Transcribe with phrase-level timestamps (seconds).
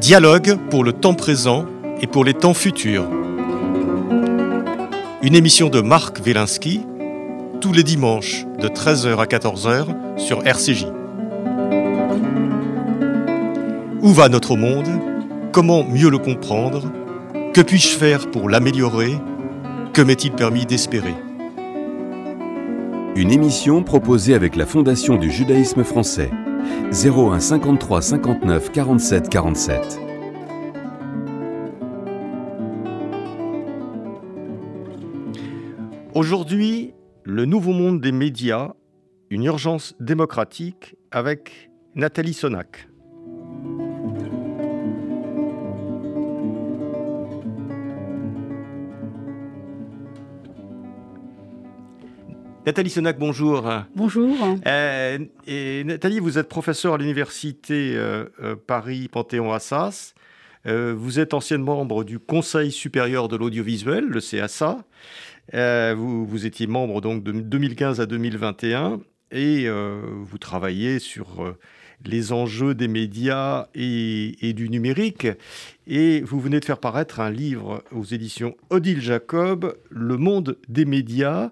[0.00, 1.66] Dialogue pour le temps présent
[2.00, 3.08] et pour les temps futurs.
[5.22, 6.80] Une émission de Marc Wielinski
[7.60, 9.86] tous les dimanches de 13h à 14h
[10.16, 10.86] sur RCJ.
[14.02, 14.88] Où va notre monde?
[15.52, 16.90] Comment mieux le comprendre?
[17.54, 19.14] Que puis-je faire pour l'améliorer?
[19.92, 21.14] Que m'est-il permis d'espérer?
[23.14, 26.30] Une émission proposée avec la Fondation du judaïsme français.
[26.92, 30.00] 01 53 59 47 47.
[36.14, 38.72] Aujourd'hui, le nouveau monde des médias,
[39.30, 42.88] une urgence démocratique avec Nathalie Sonac.
[52.66, 53.70] Nathalie Sonac, bonjour.
[53.94, 54.34] Bonjour.
[54.66, 60.14] Euh, et Nathalie, vous êtes professeure à l'université euh, euh, Paris Panthéon-Assas.
[60.64, 64.78] vous êtes ancienne membre du Conseil supérieur de l'audiovisuel, le CSA.
[65.52, 71.54] Vous, vous, étiez membre donc de 2015 à 2021 et vous travaillez sur
[72.02, 75.26] les enjeux des médias et, et, du numérique.
[75.86, 80.86] Et vous venez de faire paraître un livre aux éditions Odile Jacob, Le monde des
[80.86, 81.50] médias,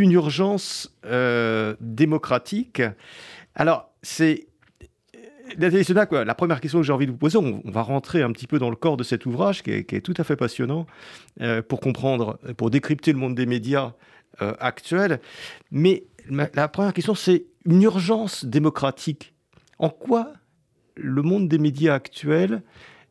[0.00, 2.82] une urgence euh, démocratique.
[3.54, 4.46] Alors, c'est.
[5.58, 8.32] Nathalie Sonac, la première question que j'ai envie de vous poser, on, va rentrer un
[8.32, 10.86] petit peu dans le corps de cet ouvrage qui est, tout à fait passionnant
[11.42, 13.92] euh, pour comprendre, pour décrypter le monde des médias
[14.40, 15.20] euh, actuels.
[15.70, 19.34] Mais la première question, c'est une urgence démocratique.
[19.78, 20.32] En quoi
[20.96, 22.62] le monde des médias actuels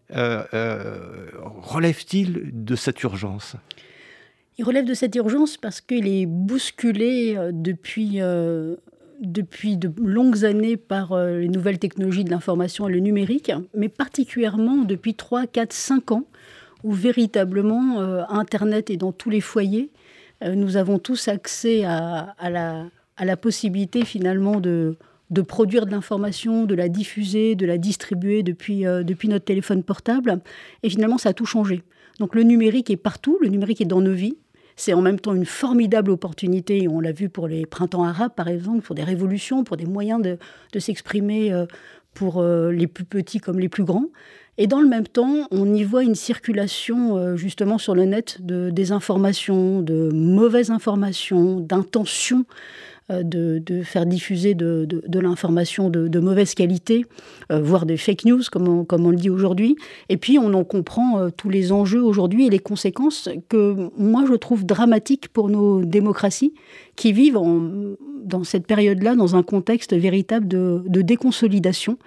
[0.10, 3.58] relève-t-il de cette urgence?
[4.58, 8.76] Il relève de cette urgence parce qu'il est bousculé euh, depuis, euh,
[9.22, 13.90] depuis de longues années par euh, les nouvelles technologies de l'information et le numérique, mais
[13.90, 16.26] particulièrement depuis 3, 4, 5 ans,
[16.84, 19.90] où véritablement Internet est dans tous les foyers.
[20.46, 24.98] nous avons tous accès à, la, à la, possibilité finalement de,
[25.30, 30.42] de produire de l'information, de la diffuser, de la distribuer depuis, depuis notre téléphone portable.
[30.84, 31.84] Et finalement, ça a tout changé.
[32.20, 34.36] Donc le numérique est partout, le numérique est dans nos vies.
[34.76, 38.48] C'est en même temps une formidable opportunité, on l'a vu pour les printemps arabes par
[38.48, 41.66] exemple, pour des révolutions, pour des moyens de, s'exprimer euh,
[42.14, 44.08] pour euh, les plus petits comme les plus grands.
[44.58, 48.38] Et dans le même temps, on y voit une circulation euh, justement sur le net
[48.42, 52.46] de désinformation, de mauvaises informations, d'intentions
[53.12, 54.88] euh, de, faire diffuser de,
[55.20, 57.06] l'information de, mauvaise qualité,
[57.52, 59.76] euh, voire des fake news, comme on, le dit aujourd'hui.
[60.08, 64.24] Et puis, on en comprend euh, tous les enjeux aujourd'hui et les conséquences que moi,
[64.26, 66.54] je trouve dramatiques pour nos démocraties
[66.96, 67.40] qui vivent
[68.24, 71.98] dans cette période-là dans un contexte véritable de, déconsolidation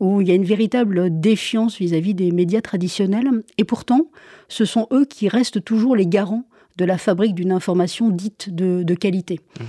[0.00, 3.30] où il y a une véritable défiance vis-à-vis des médias traditionnels.
[3.58, 4.10] Et pourtant,
[4.48, 8.94] ce sont eux qui restent toujours les garants de la fabrique d'une information dite de,
[8.94, 9.40] qualité.
[9.58, 9.64] Mmh.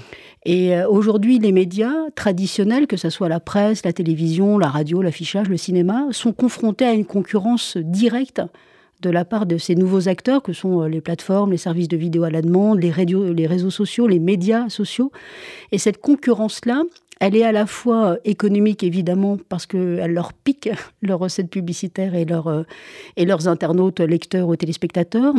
[0.46, 5.02] Et euh, aujourd'hui, les médias traditionnels, que ce soit la presse, la télévision, la radio,
[5.02, 8.42] l'affichage, le cinéma, sont confrontés à une concurrence directe
[9.02, 11.98] de la part de ces nouveaux acteurs que sont euh, les plateformes, les services de
[11.98, 15.12] vidéo à la demande, les, les réseaux sociaux, les médias sociaux.
[15.72, 16.84] Et cette concurrence-là,
[17.20, 20.70] elle est à la fois euh, économique, évidemment, parce qu'elle leur pique
[21.02, 22.64] leurs recettes publicitaires et, euh,
[23.18, 25.36] et leurs internautes, lecteurs ou téléspectateurs,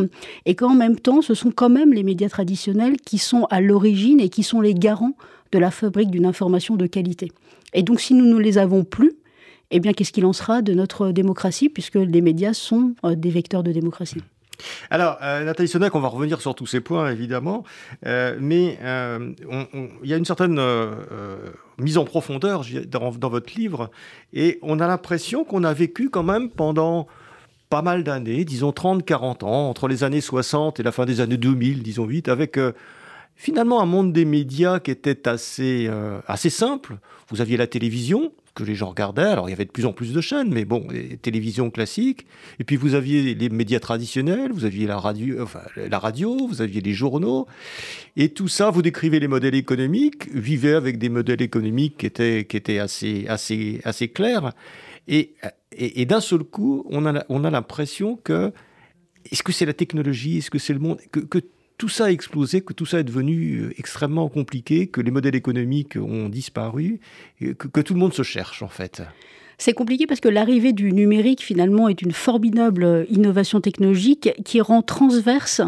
[0.47, 4.21] et qu'en même temps, ce sont quand même les médias traditionnels qui sont à l'origine
[4.21, 5.15] et qui sont les garants
[5.53, 7.33] de la fabrique d'une information de qualité.
[7.75, 9.13] Et donc, si nous ne les avons plus,
[9.71, 13.31] eh bien, qu'est-ce qu'il en sera de notre démocratie, puisque les médias sont euh, des
[13.31, 14.23] vecteurs de démocratie?
[14.91, 17.65] Alors, euh, Nathalie Sonac, on va revenir sur tous ces points, évidemment,
[18.07, 19.33] euh, mais euh,
[20.03, 20.61] il y a une certaine
[21.79, 23.91] mise en profondeur dans, votre livre,
[24.33, 27.07] et on a l'impression qu'on a vécu quand même pendant
[27.71, 31.37] pas mal d'années, disons 30-40 ans, entre les années 60 et la fin des années
[31.37, 32.59] 2000, disons vite, avec
[33.35, 35.91] finalement un monde des médias qui était assez,
[36.29, 36.99] assez simple.
[37.31, 39.23] Vous aviez la télévision, que les gens regardaient.
[39.23, 42.27] Alors il y avait de plus en plus de chaînes, mais bon, les télévisions classiques.
[42.59, 45.47] Et puis vous aviez les médias traditionnels, vous aviez la radio,
[45.77, 47.47] la radio, vous aviez les journaux.
[48.17, 52.45] Et tout ça, vous décrivez les modèles économiques, vivez avec des modèles économiques qui étaient,
[52.45, 54.53] qui étaient assez, assez, assez clairs.
[55.09, 55.35] Et,
[55.77, 58.53] et, d'un seul coup, on a, on a l'impression que
[59.31, 61.41] est-ce que c'est la technologie, est-ce que c'est le monde, que, que
[61.79, 65.35] tout ça a explosé, que tout ça est devenu euh, extrêmement compliqué, que les modèles
[65.35, 67.01] économiques ont disparu,
[67.41, 69.03] que, tout le monde se cherche en fait.
[69.59, 74.83] C'est compliqué parce que l'arrivée du numérique finalement est une formidable innovation technologique qui rend
[74.83, 75.61] transverse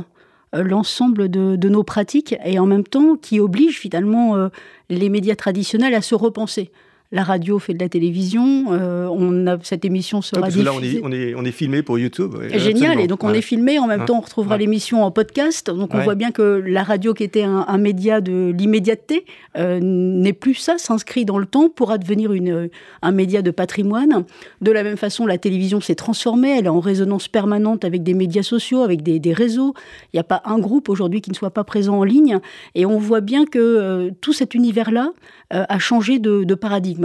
[0.55, 4.49] euh, l'ensemble de, nos pratiques et en même temps qui oblige finalement euh,
[4.89, 6.71] les médias traditionnels à se repenser
[7.13, 8.73] la radio fait de la télévision.
[8.73, 11.83] Euh, on a, cette émission sera parce là, on est, on, est, on est, filmé
[11.83, 12.35] pour YouTube.
[12.53, 13.01] Génial.
[13.01, 13.79] Et donc, on est filmé.
[13.79, 15.71] En même temps, on retrouvera l'émission en podcast.
[15.71, 19.25] Donc, on voit bien que la radio, qui était un, média de l'immédiateté,
[19.57, 22.71] euh, n'est plus ça, s'inscrit dans le temps pour advenir une,
[23.03, 24.25] un média de patrimoine.
[24.61, 26.59] De la même façon, la télévision s'est transformée.
[26.59, 29.75] Elle est en résonance permanente avec des médias sociaux, avec des, des réseaux.
[30.13, 32.41] Il n'y a pas un groupe aujourd'hui qui ne soit pas présent en ligne.
[32.75, 35.11] Et on voit bien que euh, tout cet univers-là
[35.51, 36.96] a changé de, de paradigme.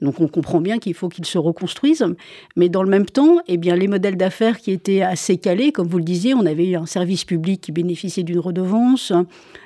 [0.00, 2.06] Donc on comprend bien qu'il faut qu'ils se reconstruisent.
[2.56, 5.88] Mais dans le même temps, eh bien, les modèles d'affaires qui étaient assez calés, comme
[5.88, 9.12] vous le disiez, on avait un service public qui bénéficiait d'une redevance,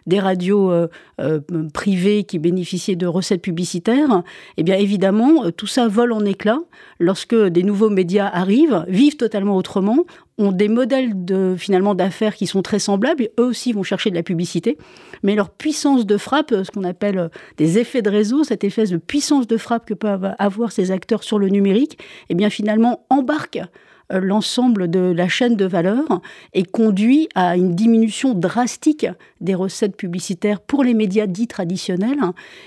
[0.07, 0.89] des radios euh,
[1.21, 1.41] euh,
[1.73, 4.23] privées qui bénéficiaient de recettes publicitaires.
[4.57, 6.61] Eh bien évidemment, tout ça vole en éclats
[7.01, 10.05] lorsque des nouveaux médias arrivent, vivent totalement autrement,
[10.39, 14.17] ont des modèles de finalement d'affaires qui sont très semblables eux aussi vont chercher de
[14.17, 14.77] la publicité
[15.23, 18.97] mais leur puissance de frappe ce qu'on appelle des effets de réseau cette effet de
[18.97, 21.99] puissance de frappe que peuvent avoir ces acteurs sur le numérique
[22.31, 23.67] eh bien finalement embarque euh,
[24.11, 26.21] l'ensemble de la chaîne de valeur
[26.53, 29.07] et conduit à une diminution drastique
[29.41, 32.21] des recettes publicitaires pour les médias dits traditionnels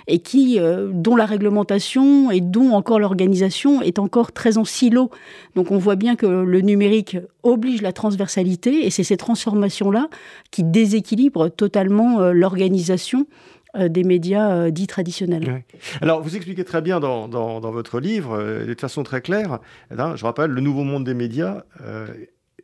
[0.08, 5.10] et qui, euh, dont la réglementation et dont encore l'organisation est encore très en silo.
[5.56, 10.10] Donc on voit bien que le numérique oblige la transversalité et c'est ces transformations-là
[10.52, 15.64] qui déséquilibrent totalement euh, l'organisation euh, des médias euh, dits traditionnels.
[16.02, 19.60] Alors, vous expliquez très bien dans, votre livre, euh, de façon très claire,
[19.98, 21.64] hein, je rappelle, Le Nouveau Monde des médias,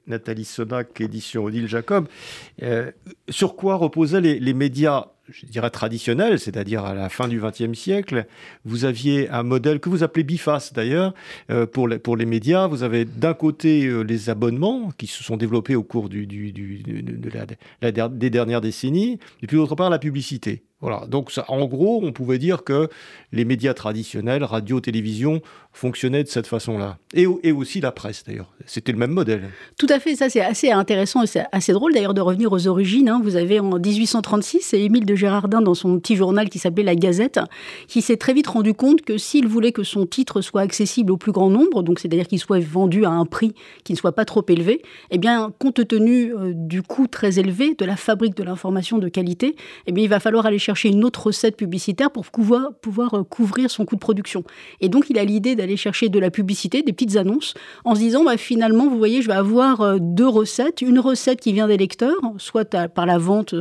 [0.07, 2.07] Nathalie Sonac, édition Odile Jacob,
[3.29, 8.25] sur quoi reposaient les, médias je dirais traditionnels, c'est-à-dire à la fin du XXe siècle,
[8.65, 11.13] vous aviez un modèle que vous appelez biface d'ailleurs
[11.71, 12.67] pour, les, pour les médias.
[12.67, 17.29] Vous avez d'un côté les abonnements qui se sont développés au cours du, de
[17.81, 20.63] la, des dernières décennies, et puis d'autre part la publicité.
[20.83, 22.89] Voilà, donc en gros, on pouvait dire que
[23.31, 25.41] les médias traditionnels, radio, télévision,
[25.71, 26.97] fonctionnaient de cette façon-là.
[27.13, 28.53] Et, aussi la presse, d'ailleurs.
[28.65, 29.49] C'était le même modèle.
[29.79, 32.67] Tout à fait, ça c'est assez intéressant et c'est assez drôle d'ailleurs de revenir aux
[32.67, 33.07] origines.
[33.07, 33.21] Hein.
[33.23, 36.95] Vous avez en 1836, c'est Émile de Gérardin dans son petit journal qui s'appelait La
[36.95, 37.39] Gazette,
[37.87, 41.17] qui s'est très vite rendu compte que s'il voulait que son titre soit accessible au
[41.17, 43.53] plus grand nombre, donc c'est-à-dire qu'il soit vendu à un prix
[43.85, 44.81] qui ne soit pas trop élevé,
[45.11, 49.07] eh bien, compte tenu euh, du coût très élevé de la fabrique de l'information de
[49.07, 49.55] qualité,
[49.87, 52.73] eh bien, il va falloir aller chercher une autre recette publicitaire pour pouvoir,
[53.13, 54.43] euh, couvrir son coût de production.
[54.81, 57.53] Et donc, il a l'idée d'aller chercher de la publicité, des petites annonces,
[57.85, 60.81] en se disant, bah, finalement, vous voyez, je vais avoir euh, deux recettes.
[60.81, 63.55] Une recette qui vient des lecteurs, soit par la vente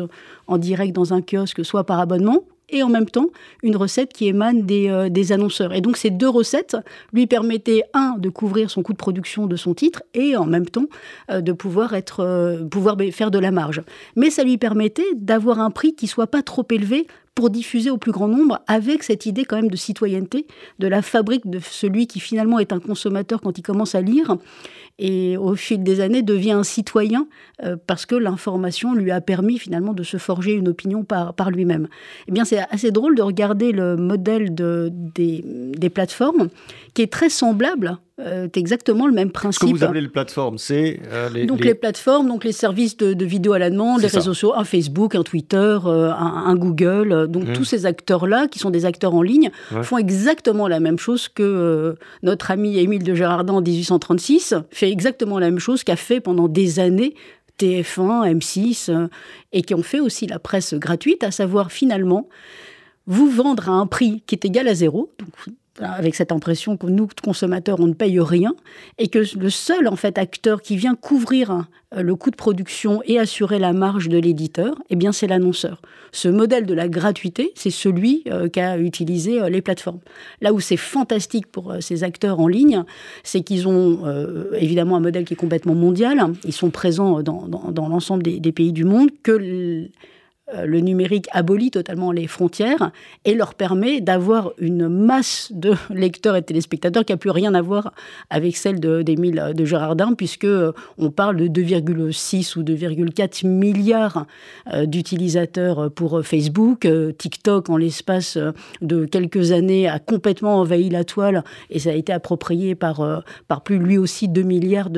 [0.49, 2.45] en direct dans un kiosque, soit par abonnement,
[2.75, 3.27] et en même temps
[3.63, 5.75] une recette qui émane des, des, annonceurs.
[5.75, 6.77] Et donc ces deux recettes
[7.13, 10.65] lui permettaient, un, de couvrir son coût de production de son titre et en même
[10.65, 10.87] temps
[11.29, 13.83] de pouvoir, être, pouvoir faire de la marge.
[14.17, 17.97] Mais ça lui permettait d'avoir un prix qui soit pas trop élevé pour diffuser au
[17.97, 20.47] plus grand nombre avec cette idée quand même de citoyenneté,
[20.79, 24.37] de la fabrique de celui qui finalement est un consommateur quand il commence à lire
[24.99, 27.27] et au fil des années devient un citoyen
[27.63, 31.89] euh, parce que l'information lui a permis finalement de se forger une opinion par, lui-même.
[32.29, 36.49] Eh bien, c'est assez drôle de regarder le modèle de, des, des plateformes
[36.95, 39.69] qui est très semblable euh, c'est exactement le même principe.
[39.69, 41.75] Ce que vous appelez les plateformes, c'est euh, les, donc les...
[41.75, 45.23] plateformes, donc les services de, vidéo à la demande, les réseaux sociaux, un Facebook, un
[45.23, 47.29] Twitter, euh, un, Google.
[47.29, 47.53] donc mmh.
[47.55, 49.51] tous ces acteurs-là, qui sont des acteurs en ligne,
[49.83, 55.39] font exactement la même chose que notre ami Émile de Gérardin en 1836 fait exactement
[55.39, 57.15] la même chose qu'a fait pendant des années
[57.59, 59.09] TF1, M6,
[59.53, 62.29] et qui ont fait aussi la presse gratuite, à savoir finalement
[63.07, 66.87] vous vendre à un prix qui est égal à zéro, donc avec cette impression que
[66.87, 68.55] nous, consommateurs, on ne paye rien,
[68.99, 73.03] et que le seul en fait acteur qui vient couvrir euh, le coût de production
[73.07, 75.81] et assurer la marge de l'éditeur, eh bien c'est l'annonceur.
[76.13, 80.01] Ce modèle de la gratuité, c'est celui euh, qu'a utilisé euh, les plateformes.
[80.43, 82.85] Là où c'est fantastique pour ces acteurs en ligne,
[83.23, 84.03] c'est qu'ils ont
[84.55, 86.33] évidemment un modèle qui est complètement mondial.
[86.45, 89.89] Ils sont présents dans, l'ensemble des, des, pays du monde que euh,
[90.65, 92.91] le numérique abolit totalement les frontières
[93.25, 97.63] et leur permet d'avoir une masse de lecteurs et téléspectateurs qui n'a plus rien à
[97.63, 97.93] voir
[98.31, 104.27] avec celle d'Émile de, Girardin, puisque euh, on parle de 2,6 ou 2,4 milliards
[104.73, 106.89] euh, d'utilisateurs pour Facebook.
[107.19, 108.39] TikTok, en l'espace
[108.81, 113.63] de quelques années, a complètement envahi la toile et ça a été approprié par, par
[113.63, 114.91] plus lui aussi 2 milliards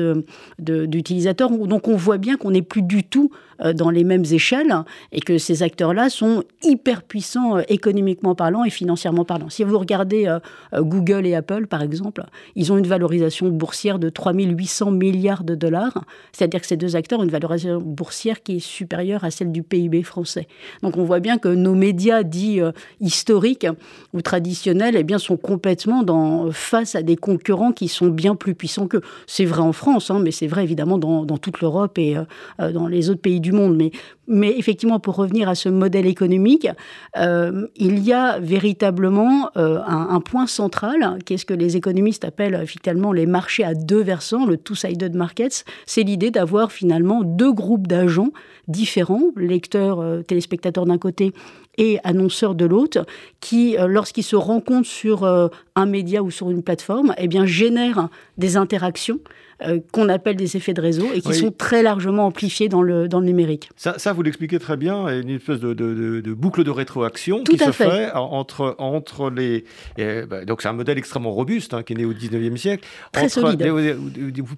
[0.59, 1.51] d'utilisateurs.
[1.51, 3.31] De, Donc on voit bien qu'on n'est plus du tout
[3.73, 4.75] dans les mêmes échelles
[5.11, 9.49] et que ces acteurs-là sont hyper puissants économiquement parlant et financièrement parlant.
[9.49, 10.37] Si vous regardez
[10.73, 12.23] Google et Apple, par exemple,
[12.55, 17.19] ils ont une valorisation boursière de 3800 milliards de dollars, c'est-à-dire que ces deux acteurs
[17.19, 20.47] ont une valorisation boursière qui est supérieure à celle du PIB français.
[20.81, 22.61] Donc on voit bien que nos médias dits
[22.99, 23.67] historiques
[24.13, 28.55] ou traditionnels eh bien, sont complètement dans, face à des concurrents qui sont bien plus
[28.55, 28.97] puissants que.
[29.27, 32.87] C'est vrai en France, hein, mais c'est vrai évidemment dans, toute l'Europe et euh, dans
[32.87, 33.75] les autres pays du monde.
[33.75, 33.91] Mais,
[34.27, 36.67] mais effectivement, pour revenir à ce modèle économique,
[37.17, 42.23] euh, il y a véritablement euh, un, point central, qui est ce que les économistes
[42.23, 45.65] appellent finalement les marchés à deux versants, le two-sided markets?
[45.85, 48.31] C'est l'idée d'avoir finalement deux groupes d'agents
[48.67, 51.33] différents, lecteurs, téléspectateurs d'un côté
[51.77, 53.05] et annonceurs de l'autre,
[53.41, 55.25] qui, lorsqu'ils se rencontrent sur
[55.75, 59.19] un média ou sur une plateforme, eh bien, génèrent des interactions
[59.61, 63.07] euh, qu'on appelle des effets de réseau et qui sont très largement amplifiés dans le,
[63.07, 63.69] dans le numérique.
[63.75, 67.57] Ça, ça vous l'expliquez très bien, une espèce de, de, de, boucle de rétroaction qui
[67.57, 68.11] se fait.
[68.13, 69.63] entre, entre les...
[69.97, 72.87] Bah, donc c'est un modèle extrêmement robuste hein, qui est né au 19e siècle.
[73.11, 73.59] Très solide.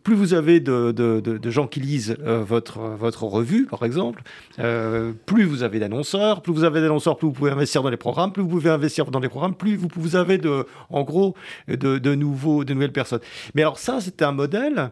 [0.03, 4.23] plus vous avez de, gens qui lisent euh, votre, votre revue, par exemple,
[4.59, 7.97] euh, plus vous avez d'annonceurs, plus vous avez d'annonceurs, plus vous pouvez investir dans les
[7.97, 11.35] programmes, plus vous pouvez investir dans les programmes, plus vous, vous avez de, en gros
[11.67, 13.21] de, nouveaux, de nouvelles personnes.
[13.55, 14.86] Mais alors ça, c'était un modèle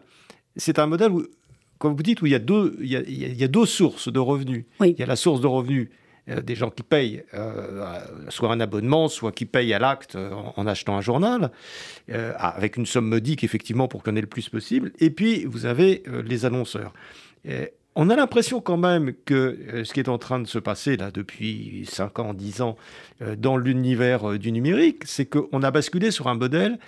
[0.56, 1.26] c'est un modèle où,
[1.78, 4.64] comme vous dites, où il y a deux, il y a, deux sources de revenus.
[4.80, 5.88] Il y a la source de revenus
[6.28, 10.32] euh, des gens qui payent euh, soit un abonnement, soit qui payent à l'acte euh,
[10.56, 11.50] en, achetant un journal,
[12.08, 14.92] avec une somme modique, effectivement, pour qu'on ait le plus possible.
[14.98, 16.92] Et puis, vous avez les annonceurs
[17.96, 20.98] on a l'impression quand même que euh, ce qui est en train de se passer
[20.98, 22.76] là depuis 5 ans, 10 ans
[23.22, 26.78] euh, dans l'univers euh, du numérique, c'est qu'on a basculé sur un modèle.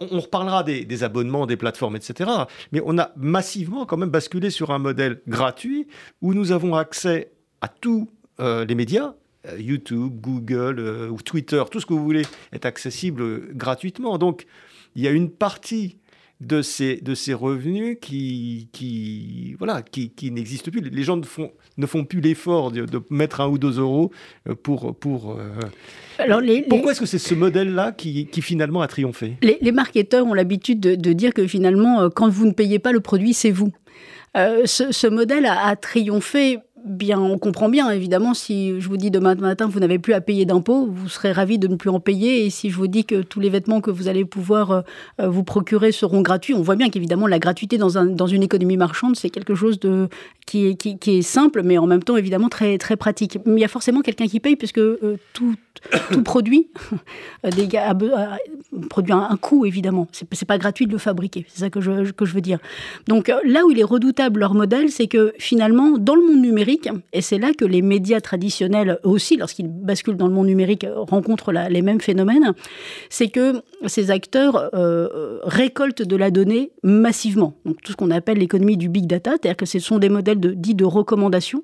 [0.00, 2.30] on, reparlera des, abonnements, des plateformes, etc.
[2.72, 5.86] Mais on a massivement quand même basculé sur un modèle gratuit
[6.22, 7.30] où nous avons accès
[7.60, 9.14] à tous les médias.
[9.58, 10.80] YouTube, Google
[11.10, 14.16] ou Twitter, tout ce que vous voulez est accessible gratuitement.
[14.16, 14.46] Donc,
[14.96, 15.98] il y a une partie
[16.44, 20.80] de ces, de ces revenus qui, qui, voilà, qui, qui n'existent plus.
[20.80, 24.10] Les gens ne font, ne font plus l'effort de, mettre un ou deux euros
[24.48, 24.94] euh, pour...
[24.96, 25.60] pour euh,
[26.18, 29.36] Alors les, Pourquoi est-ce que c'est ce modèle-là qui, qui, finalement a triomphé?
[29.42, 32.78] Les, les, marketeurs ont l'habitude de, de, dire que finalement, euh, quand vous ne payez
[32.78, 33.72] pas le produit, c'est vous.
[34.34, 39.10] ce, ce, modèle a, a triomphé bien, on comprend bien, évidemment, si je vous dis
[39.10, 41.98] demain matin, vous n'avez plus à payer d'impôts, vous serez ravi de ne plus en
[41.98, 42.44] payer.
[42.44, 44.80] Et si je vous dis que tous les vêtements que vous allez pouvoir euh,
[45.20, 48.42] euh, vous procurer seront gratuits, on voit bien qu'évidemment, la gratuité dans, un, dans une
[48.42, 50.08] économie marchande, c'est quelque chose de,
[50.46, 53.38] qui, est, simple, mais en même temps, évidemment, très, très pratique.
[53.46, 55.56] Mais il y a forcément quelqu'un qui paye, puisque euh, tout,
[56.10, 56.68] tout produit,
[57.56, 57.94] des gars,
[58.88, 60.06] produit un, coût, évidemment.
[60.12, 61.46] C'est, pas gratuit de le fabriquer.
[61.48, 62.58] C'est ça que je, que je veux dire.
[63.08, 66.88] Donc là où il est redoutable leur modèle, c'est que finalement, dans le monde numérique,
[67.12, 71.52] et c'est là que les médias traditionnels aussi, lorsqu'ils basculent dans le monde numérique, rencontrent
[71.52, 72.52] les mêmes phénomènes.
[73.10, 77.54] C'est que ces acteurs euh, récoltent de la donnée massivement.
[77.64, 80.38] Donc tout ce qu'on appelle l'économie du big data, c'est-à-dire que ce sont des modèles
[80.38, 81.62] dits de recommandation.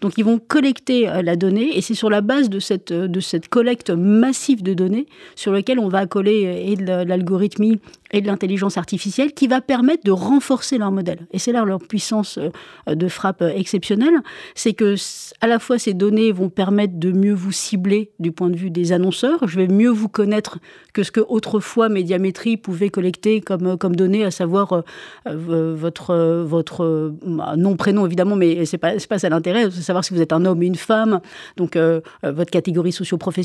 [0.00, 3.90] Donc ils vont collecter euh, la donnée et c'est sur la base de cette collecte
[3.90, 5.06] massive de données
[5.36, 7.78] sur lequel on va coller euh, et de l'algorithmie
[8.12, 11.26] et de l'intelligence artificielle qui va permettre de renforcer leur modèle.
[11.32, 14.14] Et c'est là leur puissance euh, de frappe exceptionnelle,
[14.54, 14.94] c'est que
[15.40, 18.70] à la fois ces données vont permettre de mieux vous cibler du point de vue
[18.70, 20.58] des annonceurs, je vais mieux vous connaître
[20.92, 24.82] que ce que autrefois Médiamétrie pouvait collecter comme, comme données, à savoir euh,
[25.26, 30.14] euh, votre, votre nom, prénom évidemment, mais c'est pas, pas ça l'intérêt, c'est savoir si
[30.14, 31.20] vous êtes un homme ou une femme,
[31.56, 31.76] donc
[32.22, 33.41] votre catégorie socio-professionnelle,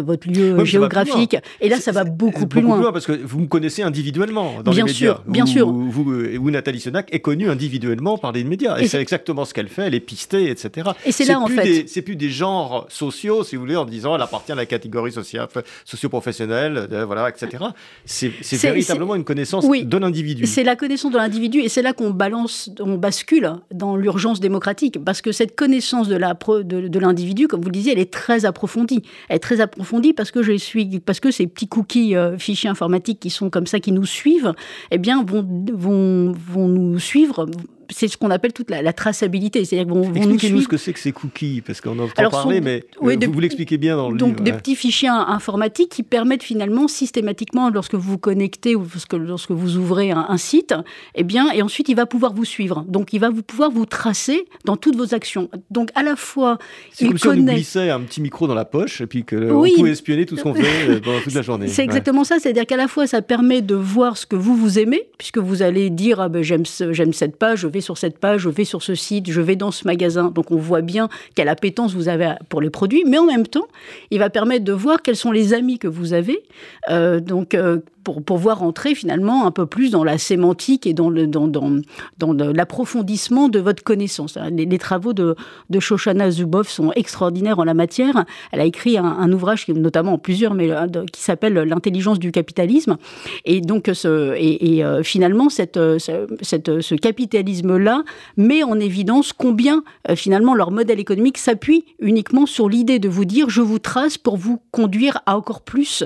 [0.00, 1.36] votre lieu géographique.
[1.60, 2.76] Et là, ça va beaucoup plus loin.
[2.76, 5.14] Plus loin parce que vous me connaissez individuellement dans bien les médias.
[5.14, 5.70] Sûr, bien sûr.
[5.70, 8.78] Vous, Nathalie Senac est connue individuellement par les médias.
[8.78, 10.90] Et, c'est exactement ce qu'elle fait, elle est pistée, etc.
[11.06, 11.88] Et c'est là, en fait.
[11.88, 15.12] C'est plus des genres sociaux, si vous voulez, en disant elle appartient à la catégorie
[15.12, 17.64] socio-professionnelle, voilà, etc.
[18.04, 20.46] C'est véritablement une connaissance de l'individu.
[20.46, 25.02] C'est la connaissance de l'individu et c'est là qu'on balance, on bascule dans l'urgence démocratique.
[25.04, 29.02] Parce que cette connaissance de l'individu, de, comme vous le disiez, elle est très approfondie.
[29.28, 33.20] Elle très approfondie parce que je suis, parce que ces petits cookies euh, fichiers informatiques
[33.20, 34.52] qui sont comme ça, qui nous suivent,
[34.90, 37.46] eh bien, vont, vont, vont nous suivre
[37.90, 39.64] c'est ce qu'on appelle toute la, traçabilité.
[39.64, 42.60] C'est-à-dire vont, vont nous ce que c'est que ces cookies, parce qu'on en entend parler,
[42.60, 44.36] mais euh, vous, l'expliquez bien dans le donc, livre.
[44.38, 49.12] Donc, des petits fichiers informatiques qui permettent finalement systématiquement, lorsque vous vous connectez ou lorsque,
[49.12, 50.74] lorsque vous ouvrez un, site,
[51.14, 52.84] eh bien, et ensuite il va pouvoir vous suivre.
[52.88, 55.50] Donc, il va vous pouvoir vous tracer dans toutes vos actions.
[55.70, 56.58] Donc, à la fois,
[56.92, 59.90] c'est comme si on glissait un petit micro dans la poche et puis qu'on pouvait
[59.90, 61.68] espionner tout ce qu'on fait euh, pendant toute la journée.
[61.68, 62.38] C'est exactement ça.
[62.38, 65.62] C'est-à-dire qu'à la fois, ça permet de voir ce que vous vous aimez, puisque vous
[65.62, 68.64] allez dire ah ben, j'aime j'aime cette page, je vais sur cette page, je vais
[68.64, 70.30] sur ce site, je vais dans ce magasin.
[70.30, 73.68] Donc on voit bien quelle appétence vous avez pour les produits, mais en même temps,
[74.10, 76.42] il va permettre de voir quels sont les amis que vous avez.
[76.90, 81.10] Euh, donc euh, pour pouvoir entrer finalement un peu plus dans la sémantique et dans,
[81.10, 81.80] le, dans, dans,
[82.18, 84.38] dans l'approfondissement de votre connaissance.
[84.50, 85.36] Les, travaux de,
[85.68, 88.24] de Shoshana Zuboff sont extraordinaires en la matière.
[88.52, 92.96] Elle a écrit un, ouvrage, notamment en plusieurs, mais euh, qui s'appelle L'intelligence du capitalisme.
[93.44, 95.98] Et donc, ce, et euh, finalement, cette, euh,
[96.40, 98.02] cette, ce capitalisme-là
[98.36, 99.82] met en évidence combien
[100.14, 104.36] finalement leur modèle économique s'appuie uniquement sur l'idée de vous dire je vous trace pour
[104.36, 106.04] vous conduire à encore plus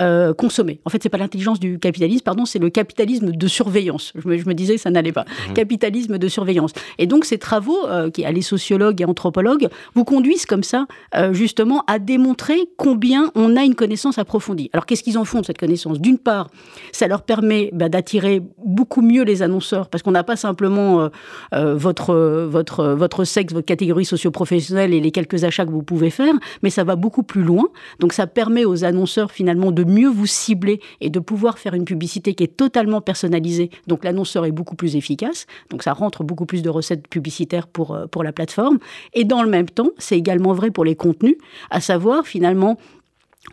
[0.00, 0.80] euh, consommer.
[0.86, 4.14] En fait, c'est pas l'intelligence du capitalisme, pardon, c'est le capitalisme de surveillance.
[4.14, 5.26] Je me, disais que ça n'allait pas.
[5.50, 5.52] Mmh.
[5.52, 6.72] Capitalisme de surveillance.
[6.96, 11.34] Et donc, ces travaux, euh, qui, les sociologues et anthropologues, vous conduisent comme ça, euh,
[11.34, 14.70] justement, à démontrer combien on a une connaissance approfondie.
[14.72, 16.00] Alors, qu'est-ce qu'ils en font de cette connaissance?
[16.00, 16.48] D'une part,
[16.92, 21.10] ça leur permet bah, d'attirer beaucoup mieux les annonceurs, parce qu'on n'a pas simplement
[21.52, 22.14] votre,
[22.48, 26.70] votre, votre sexe, votre catégorie socio-professionnelle et les quelques achats que vous pouvez faire, mais
[26.70, 27.68] ça va beaucoup plus loin.
[27.98, 31.84] Donc, ça permet aux annonceurs, finalement, de mieux vous cibler et de pouvoir faire une
[31.84, 33.70] publicité qui est totalement personnalisée.
[33.86, 35.46] Donc l'annonceur est beaucoup plus efficace.
[35.68, 38.78] Donc ça rentre beaucoup plus de recettes publicitaires pour, euh, pour la plateforme.
[39.14, 41.36] Et dans le même temps, c'est également vrai pour les contenus,
[41.70, 42.78] à savoir finalement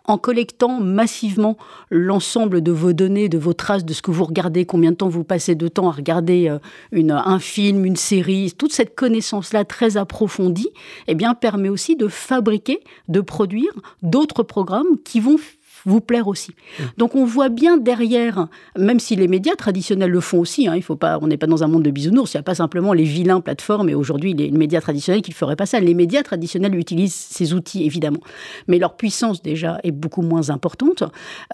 [0.06, 1.58] en collectant massivement
[1.90, 5.10] l'ensemble de vos données, de vos traces, de ce que vous regardez, combien de temps
[5.10, 6.60] vous passez de temps à regarder euh,
[6.92, 10.70] une, un film, une série, toute cette connaissance-là très approfondie,
[11.08, 15.38] eh bien, permet aussi de fabriquer, de produire d'autres programmes qui vont
[15.86, 16.52] vous plaire aussi.
[16.52, 16.84] Mmh.
[16.98, 20.84] Donc on voit bien derrière, même si les médias traditionnels le font aussi, hein, il
[20.84, 22.94] faut pas, on n'est pas dans un monde de bisounours, il n'y a pas simplement
[22.94, 25.80] les vilains plateformes et aujourd'hui les, médias traditionnels qui ne feraient pas ça.
[25.80, 28.20] Les médias traditionnels utilisent ces outils évidemment,
[28.68, 31.04] mais leur puissance déjà est beaucoup moins importante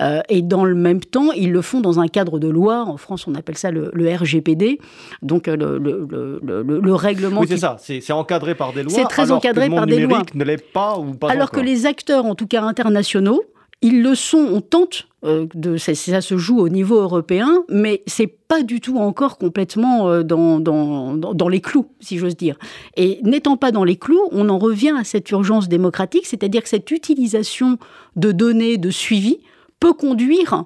[0.01, 2.83] euh, et dans le même temps ils le font dans un cadre de loi.
[2.87, 4.79] En France on appelle ça le, RGPD,
[5.21, 7.41] donc euh, le, le, le règlement.
[7.41, 8.93] Oui c'est ça, c'est encadré par des lois.
[8.93, 10.23] C'est très encadré par des lois.
[10.33, 13.43] ne l'est pas ou pas Alors que les acteurs, en tout cas internationaux,
[13.83, 15.45] ils le sont, on tente euh,
[15.77, 20.59] ça, se joue au niveau européen, mais c'est pas du tout encore complètement euh, dans,
[20.59, 22.57] dans, dans, les clous, si j'ose dire.
[22.95, 26.69] Et n'étant pas dans les clous, on en revient à cette urgence démocratique, c'est-à-dire que
[26.69, 27.77] cette utilisation
[28.15, 29.39] de données, de suivi,
[29.79, 30.63] peut conduire,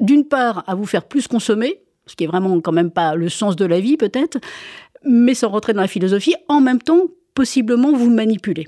[0.00, 3.28] d'une part, à vous faire plus consommer, ce qui est vraiment quand même pas le
[3.28, 4.38] sens de la vie peut-être,
[5.04, 7.02] mais sans rentrer dans la philosophie, en même temps,
[7.34, 8.66] possiblement vous manipuler.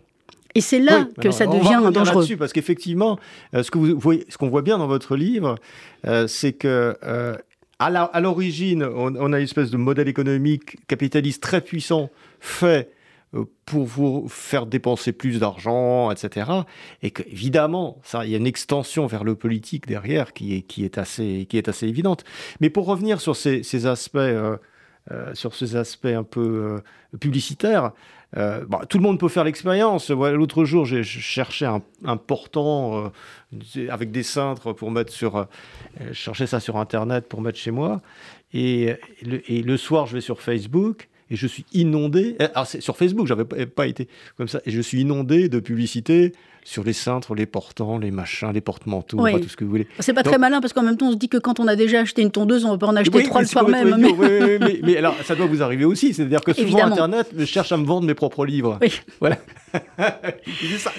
[0.55, 2.27] Et c'est là que ça devient on va dangereux.
[2.37, 3.19] parce qu'effectivement,
[3.55, 5.57] euh, ce que vous voyez, ce qu'on voit bien dans votre livre,
[6.07, 7.37] euh, c'est que euh,
[7.79, 12.93] à l'origine, on, a une espèce de modèle économique capitaliste très puissant fait
[13.65, 16.49] pour vous faire dépenser plus d'argent, etc.
[17.03, 20.85] Et qu'évidemment, ça, il y a une extension vers le politique derrière qui est, qui
[20.85, 22.23] est, assez, qui est assez évidente.
[22.61, 24.19] Mais pour revenir sur ces, ces aspects,
[25.33, 26.83] sur ces aspects un peu
[27.19, 27.91] publicitaires,
[28.37, 30.11] euh, tout le monde peut faire l'expérience.
[30.11, 33.13] L'autre jour, j'ai cherché un, portant
[33.77, 35.37] euh, avec des cintres pour mettre sur.
[35.37, 35.45] Euh,
[36.09, 38.01] je cherchais ça sur Internet pour mettre chez moi.
[38.55, 42.37] Et le soir, je vais sur Facebook et je suis inondé.
[42.81, 44.61] Sur Facebook, j'avais pas été comme ça.
[44.67, 46.33] Et je suis inondé de publicités
[46.65, 49.87] sur les cintres, les portants, les machins, les porte-manteaux, tout ce que vous voulez.
[49.99, 51.77] C'est pas très malin parce qu'en même temps, on se dit que quand on a
[51.77, 53.97] déjà acheté une tondeuse, on va pas en acheter trois le soir même.
[54.23, 54.81] Mais...
[54.83, 56.15] mais, alors, ça doit vous arriver aussi.
[56.15, 58.79] C'est-à-dire que souvent, Internet cherche à me vendre mes propres livres.
[59.21, 59.39] Voilà.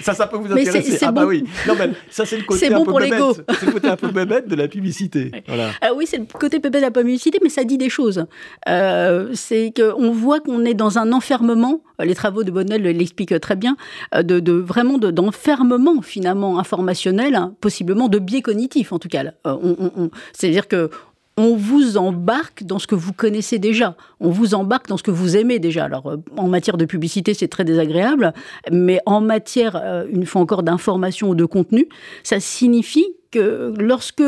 [0.02, 0.98] Ça, ça, peut vous intéresser.
[1.02, 1.44] Ah bah oui.
[1.66, 3.22] Non, mais ça, c'est le côté un peu bébête.
[3.60, 5.30] C'est le côté un peu bébête de la publicité.
[5.46, 5.70] Voilà.
[5.80, 8.26] Ah oui, c'est le côté bébête de la publicité, mais ça dit des choses.
[8.68, 11.82] Euh, c'est qu'on voit qu'on est dans un enfermement.
[12.00, 13.76] Les travaux de Bonnel l'expliquent très bien.
[14.14, 19.24] Euh, de, de vraiment d'enfermement finalement informationnel, hein, possiblement de biais cognitifs en tout cas.
[19.46, 20.90] Euh, c'est-à-dire que
[21.36, 23.96] on vous embarque dans ce que vous connaissez déjà.
[24.20, 25.84] On vous embarque dans ce que vous aimez déjà.
[25.84, 28.32] Alors, euh, en matière de publicité, c'est très désagréable,
[28.70, 31.88] mais en matière, euh, une fois encore, d'information ou de contenu,
[32.22, 34.22] ça signifie que lorsque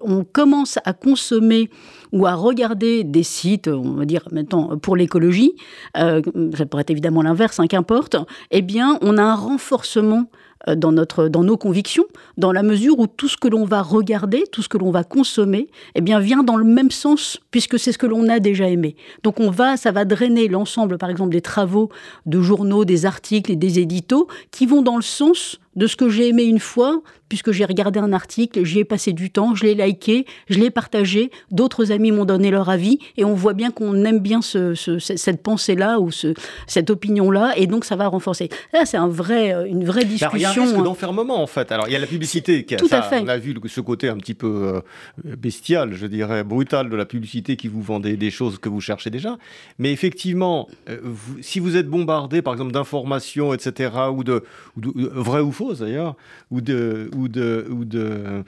[0.00, 1.70] on commence à consommer
[2.10, 5.52] ou à regarder des sites, on va dire maintenant pour l'écologie,
[5.94, 8.16] ça pourrait être évidemment l'inverse, hein, qu'importe,
[8.50, 12.04] eh bien, on a un renforcement euh, dans, notre, dans nos convictions,
[12.36, 15.04] dans la mesure où tout ce que l'on va regarder, tout ce que l'on va
[15.04, 18.68] consommer, eh bien, vient dans le même sens, puisque c'est ce que l'on a déjà
[18.68, 18.96] aimé.
[19.22, 21.88] Donc on va, ça va drainer l'ensemble, par exemple, des travaux
[22.26, 26.08] de journaux, des articles et des éditos qui vont dans le sens de ce que
[26.08, 29.64] j'ai aimé une fois, puisque j'ai regardé un article, j'y ai passé du temps, je
[29.64, 33.70] l'ai liké, je l'ai partagé, d'autres amis m'ont donné leur avis, et on voit bien
[33.70, 36.34] qu'on aime bien ce, cette pensée-là ou ce,
[36.66, 38.48] cette opinion-là, et donc ça va renforcer.
[38.72, 40.30] Là, c'est un vrai, euh, une vraie discussion.
[40.34, 40.82] il y a un risque hein.
[40.82, 41.70] d'enfermement, en fait.
[41.70, 43.20] Alors, il y a la publicité, qui a, Tout à fait.
[43.20, 44.82] on a vu ce côté un petit peu
[45.24, 48.80] euh, bestial, je dirais, brutal de la publicité qui vous vendait des choses que vous
[48.80, 49.38] cherchez déjà.
[49.78, 50.98] Mais effectivement, euh,
[51.40, 54.42] si vous êtes bombardé, par exemple, d'informations, etc., ou de,
[54.76, 56.16] ou de vraies ou d'ailleurs,
[56.50, 58.44] ou de ou de, ou de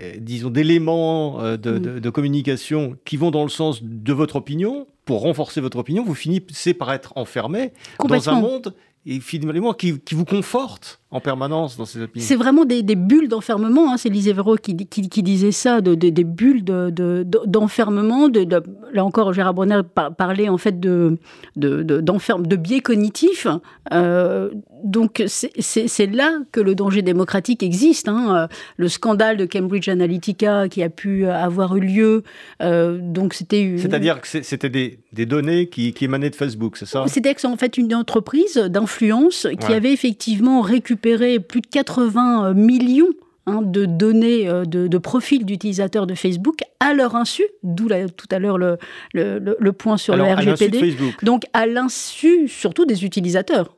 [0.00, 2.00] euh, disons, d'éléments euh, mm.
[2.00, 6.14] de, communication qui vont dans le sens de votre opinion, pour renforcer votre opinion, vous
[6.14, 7.72] finissez par être enfermé
[8.06, 8.74] dans un monde
[9.06, 12.26] et finalement qui, qui vous conforte en permanence dans ces opinions.
[12.26, 16.24] C'est vraiment des, bulles d'enfermement, hein, c'est Lise Véro qui, qui, disait ça, de, des
[16.24, 18.28] bulles d'enfermement.
[18.28, 19.80] De, de, là encore, Gérard Bronner
[20.18, 21.16] parlait en fait de,
[21.56, 23.46] de, de biais cognitifs.
[23.92, 24.50] Euh,
[24.84, 28.08] donc c'est là que le danger démocratique existe.
[28.08, 28.48] Hein.
[28.76, 32.22] Le scandale de Cambridge Analytica qui a pu avoir eu lieu,
[32.62, 33.76] euh, donc c'était...
[33.78, 37.04] C'est-à-dire que c'était des, des, données qui, qui émanaient de Facebook, c'est ça?
[37.06, 43.10] C'était en fait une entreprise d'influence qui avait effectivement récupéré plus de 80 euh, millions
[43.46, 48.38] hein, de données euh, de, profils d'utilisateurs de Facebook à leur insu, d'où tout à
[48.38, 48.78] l'heure le,
[49.14, 50.96] le, point sur le RGPD.
[51.22, 53.76] Donc à l'insu surtout des utilisateurs.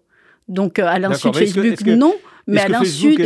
[0.48, 2.14] Donc euh, à l'insu de Facebook, non.
[2.46, 3.16] Mais à l'insu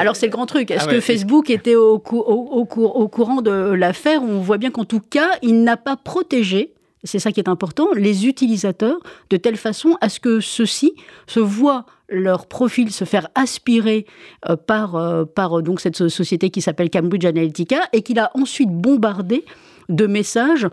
[0.00, 0.70] Alors c'est le grand truc.
[0.70, 4.22] Est-ce ah que Facebook était au, au, au courant de l'affaire?
[4.22, 6.72] On voit bien qu'en tout cas, il n'a pas protégé
[7.04, 8.98] c'est ça qui est important, les utilisateurs,
[9.30, 10.94] de telle façon à ce que ceux-ci
[11.26, 14.06] se voient leur profil se faire aspirer
[14.48, 18.30] euh, par, euh, par euh, donc cette société qui s'appelle Cambridge Analytica et qu'il a
[18.34, 19.44] ensuite bombardé
[19.88, 20.68] de messages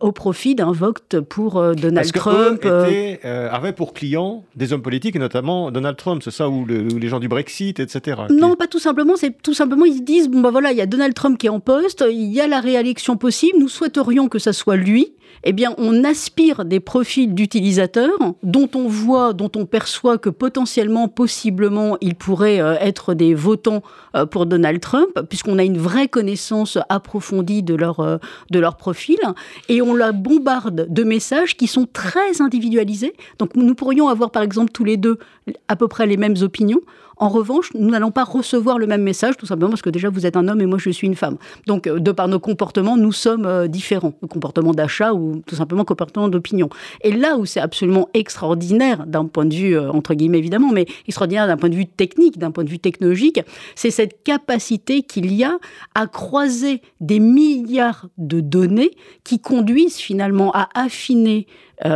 [0.00, 2.64] au profit d'un vote pour Donald Parce Trump.
[2.64, 7.06] Eux avait pour clients des hommes politiques, et notamment Donald Trump, c'est ça, ou, les
[7.06, 8.22] gens du Brexit, etc.
[8.30, 9.14] Non, pas tout simplement.
[9.14, 11.46] C'est tout simplement, ils se disent bon, bah voilà, il y a Donald Trump qui
[11.46, 15.12] est en poste, il y a la réélection possible, nous souhaiterions que ça soit lui
[15.44, 21.08] eh bien, on aspire des profils d'utilisateurs dont on voit, dont on perçoit que potentiellement,
[21.08, 23.82] possiblement, ils pourraient euh, être des votants
[24.14, 28.18] euh, pour Donald Trump, puisqu'on a une vraie connaissance approfondie de leur, euh,
[28.50, 29.18] de leur profil,
[29.68, 33.14] et on la bombarde de messages qui sont très individualisés.
[33.38, 35.18] Donc, nous pourrions avoir, par exemple, tous les deux
[35.68, 36.80] à peu près les mêmes opinions.
[37.20, 40.24] En revanche, nous n'allons pas recevoir le même message, tout simplement parce que déjà vous
[40.24, 41.36] êtes un homme et moi je suis une femme.
[41.66, 44.14] Donc, euh, de par nos comportements, nous sommes euh, différents.
[44.22, 46.70] Nos comportements d'achat ou tout simplement comportements d'opinion.
[47.02, 50.86] Et là où c'est absolument extraordinaire, d'un point de vue, euh, entre guillemets évidemment, mais
[51.06, 53.42] extraordinaire d'un point de vue technique, d'un point de vue technologique,
[53.74, 55.58] c'est cette capacité qu'il y a
[55.94, 58.92] à croiser des milliards de données
[59.24, 61.46] qui conduisent finalement à affiner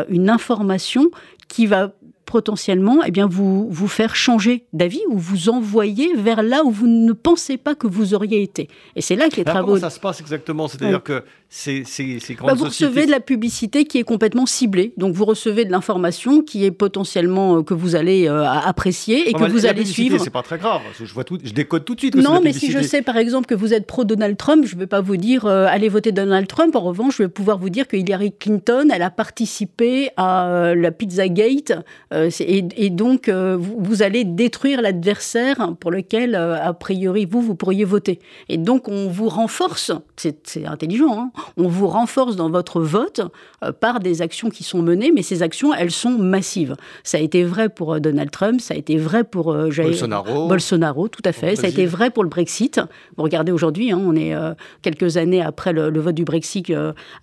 [0.09, 1.11] une information
[1.49, 1.93] qui va
[2.27, 6.87] potentiellement eh bien, vous, vous faire changer d'avis ou vous envoyer vers là où vous
[6.87, 8.69] ne pensez pas que vous auriez été.
[8.97, 9.67] Et c'est là que les travaux...
[9.75, 10.69] Comment ça se passe exactement?
[10.69, 11.25] C'est-à-dire que
[11.57, 14.93] ces, ces, grandes bah, Vous recevez de la publicité qui est complètement ciblée.
[14.97, 19.33] Donc vous recevez de l'information qui est potentiellement euh, que vous allez euh, apprécier et
[19.33, 20.19] que vous allez suivre.
[20.19, 20.83] C'est pas très grave.
[20.99, 22.17] Je, vois tout, je décode tout de suite.
[22.17, 24.81] non, mais si je sais par exemple que vous êtes pro Donald Trump, je ne
[24.81, 26.75] vais pas vous dire euh, allez voter Donald Trump.
[26.75, 30.91] En revanche, je vais pouvoir vous dire que Hillary Clinton, elle a participé à la
[30.91, 31.73] Pizzagate
[32.13, 37.85] et, et, donc vous, vous, allez détruire l'adversaire pour lequel a priori vous vous pourriez
[37.85, 38.19] voter.
[38.49, 39.93] Et donc on vous renforce.
[40.17, 41.17] C'est intelligent.
[41.17, 43.21] Hein on vous renforce dans votre vote
[43.63, 46.77] euh, par des actions qui sont menées, mais ces actions, elles sont massives.
[47.03, 50.49] Ça a été vrai pour euh, Donald Trump, ça a été vrai pour euh, Bolsonaro.
[50.49, 51.57] Bolsonaro, tout à fait.
[51.57, 52.81] Ça a été vrai pour le Brexit.
[53.17, 54.35] Vous regardez aujourd'hui, hein, on est
[54.83, 56.73] quelques années après le, vote du Brexit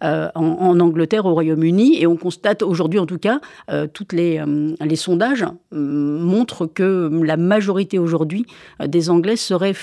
[0.02, 3.40] en, Angleterre, au Royaume-Uni, et on constate aujourd'hui, en tout cas,
[3.94, 4.44] toutes les,
[4.80, 8.46] les sondages montrent que la majorité aujourd'hui
[8.80, 9.76] des Anglais seraient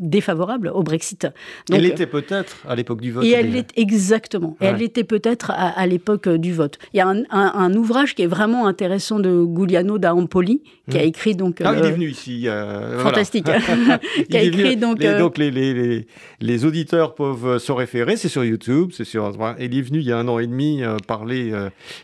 [0.00, 1.26] défavorable au Brexit.
[1.72, 3.24] elle l'était peut-être à l'époque du vote.
[3.24, 4.56] Et elle l'est exactement.
[4.60, 6.78] Et elle l'était peut-être à, l'époque euh, du vote.
[6.94, 11.02] Il y a un, ouvrage qui est vraiment intéressant de Giuliano da Ampoli, qui a
[11.02, 11.06] hmm.
[11.06, 11.60] écrit donc.
[11.64, 12.48] Ah, il est venu ici.
[12.48, 13.46] Euh, fantastique.
[14.30, 15.00] qui a écrit donc.
[15.00, 16.06] Les, euh, donc les, les,
[16.40, 18.16] les, auditeurs peuvent se référer.
[18.16, 19.32] C'est sur YouTube, c'est sur.
[19.60, 21.52] Il est venu il y a un an et demi parler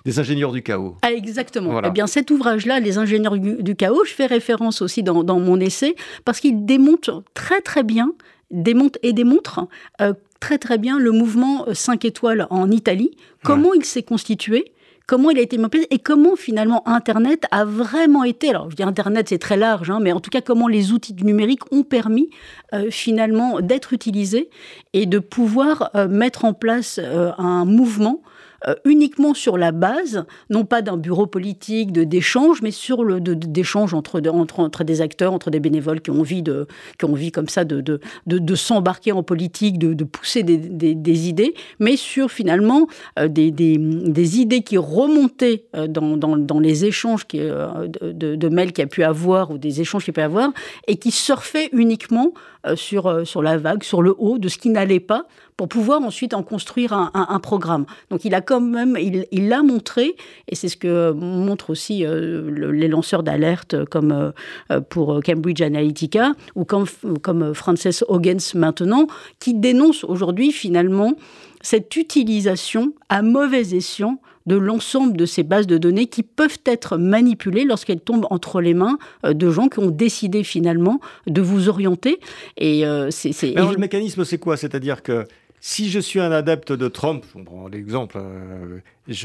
[0.05, 0.97] des ingénieurs du chaos.
[1.03, 1.81] Ah, exactement.
[1.85, 5.61] Eh bien, cet ouvrage-là, les ingénieurs du, chaos, je fais référence aussi dans, dans mon
[5.61, 8.13] essai parce qu'il démontre très très bien,
[8.51, 9.67] démontre et démontre
[10.01, 14.73] euh, très très bien le mouvement 5 euh, étoiles en Italie, comment il s'est constitué,
[15.07, 18.71] comment il a été mis en place et comment finalement Internet a vraiment été, alors
[18.71, 21.25] je dis Internet c'est très large, hein, mais en tout cas comment les outils du
[21.25, 22.31] numérique ont permis
[22.73, 24.51] euh, finalement d'être utilisés
[24.93, 27.01] et de pouvoir mettre en place
[27.39, 28.23] un mouvement
[28.67, 33.21] euh, uniquement sur la base, non pas d'un bureau politique, de d'échange, mais sur le
[33.21, 36.67] d'échange entre, entre, entre des acteurs, entre des bénévoles qui ont envie de
[36.99, 40.57] qui ont envie comme ça de de, de, s'embarquer en politique, de, de pousser des,
[40.57, 42.87] des, des, idées, mais sur finalement
[43.19, 48.49] euh, des, des, idées qui remontaient euh, dans, dans, dans les échanges qui, de, de
[48.49, 50.53] mails qu'il a pu avoir ou des échanges qu'il a pu avoir
[50.89, 52.33] et qui surfaient uniquement
[52.77, 56.35] sur, sur la vague, sur le haut de ce qui n'allait pas pour pouvoir ensuite
[56.35, 57.87] en construire un, programme.
[58.11, 60.17] Donc il a quand même, il l'a montré,
[60.49, 64.33] et c'est ce que montrent aussi euh, les lanceurs d'alerte comme
[64.71, 66.87] euh, pour Cambridge Analytica ou comme,
[67.23, 69.07] comme Frances Hoggins maintenant,
[69.39, 71.15] qui dénoncent aujourd'hui finalement
[71.63, 76.99] cette utilisation à mauvais escient de l'ensemble de ces bases de données qui peuvent être
[76.99, 81.69] manipulées lorsqu'elles tombent entre les mains euh, de gens qui ont décidé finalement de vous
[81.69, 82.19] orienter.
[82.59, 84.57] Et c'est, le mécanisme, c'est quoi?
[84.57, 85.27] C'est-à-dire que
[85.67, 88.19] si je suis un adepte de Trump, on prend l'exemple.
[88.21, 88.81] Euh,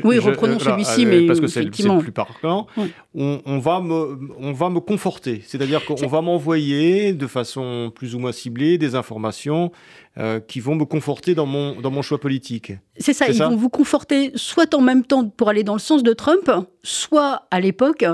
[0.06, 2.66] oui, reprenons euh, celui-ci, mais parce que c'est le plus parlant.
[3.14, 8.20] On, va me, on va me conforter, c'est-à-dire qu'on va m'envoyer de façon plus ou
[8.20, 9.74] moins ciblée des informations
[10.18, 12.72] euh, qui vont me conforter dans mon, dans mon choix politique.
[12.98, 16.04] C'est ça, ils vont vous conforter soit en même temps pour aller dans le sens
[16.04, 16.50] de Trump,
[16.84, 18.06] soit à l'époque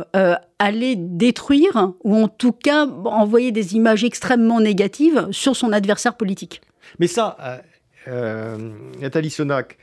[0.58, 6.62] aller détruire ou en tout cas envoyer des images extrêmement négatives sur son adversaire politique.
[6.98, 7.62] Mais ça,
[8.08, 8.58] euh,
[9.00, 9.78] Nathalie Sonac,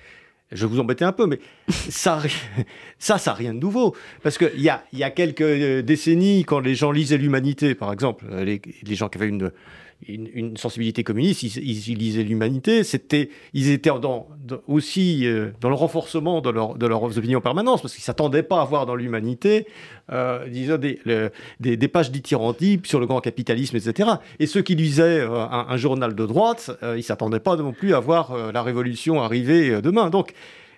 [0.50, 2.22] je vous embêter un peu, mais ça,
[2.98, 3.96] ça, ça rien de nouveau.
[4.22, 8.24] Parce qu'il y a, y a quelques décennies, quand les gens lisaient l'humanité, par exemple,
[8.34, 9.50] les, les gens qui avaient une,
[10.08, 13.90] une, sensibilité communiste, ils, lisaient l'humanité, c'était, ils étaient
[14.66, 18.42] aussi euh, dans le renforcement de, de leurs opinions en permanence, parce qu'ils ne s'attendaient
[18.42, 19.66] pas à voir dans l'humanité,
[20.10, 20.98] euh, disons, des,
[21.60, 22.10] des, pages
[22.84, 24.10] sur le grand capitalisme, etc.
[24.38, 27.94] Et ceux qui lisaient euh, un, journal de droite, ils ne s'attendaient pas non plus
[27.94, 30.10] à voir la révolution arriver demain.
[30.10, 30.32] Donc,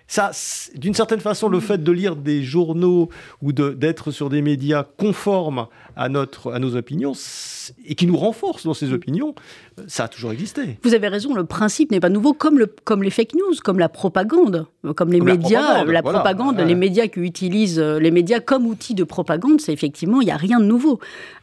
[0.07, 0.31] ça,
[0.75, 3.09] d'une certaine façon, le fait de lire des journaux
[3.41, 7.13] ou d'être sur des médias conformes à, notre, à nos opinions
[7.85, 9.33] et qui nous renforcent dans ces opinions,
[9.87, 10.77] ça a toujours existé.
[10.83, 13.79] Vous avez raison, le principe n'est pas nouveau, comme, le, comme les fake news, comme
[13.79, 18.67] la propagande, comme les médias, la propagande, les médias qui utilisent euh, les médias comme
[18.67, 20.99] outil de propagande, c'est effectivement, il n'y a rien de nouveau.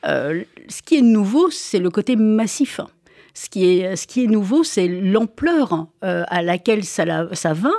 [0.07, 2.81] Euh, ce qui est nouveau, c'est le côté massif.
[3.35, 7.71] Ce qui est, ce qui est nouveau, c'est l'ampleur euh, à laquelle ça, ça va.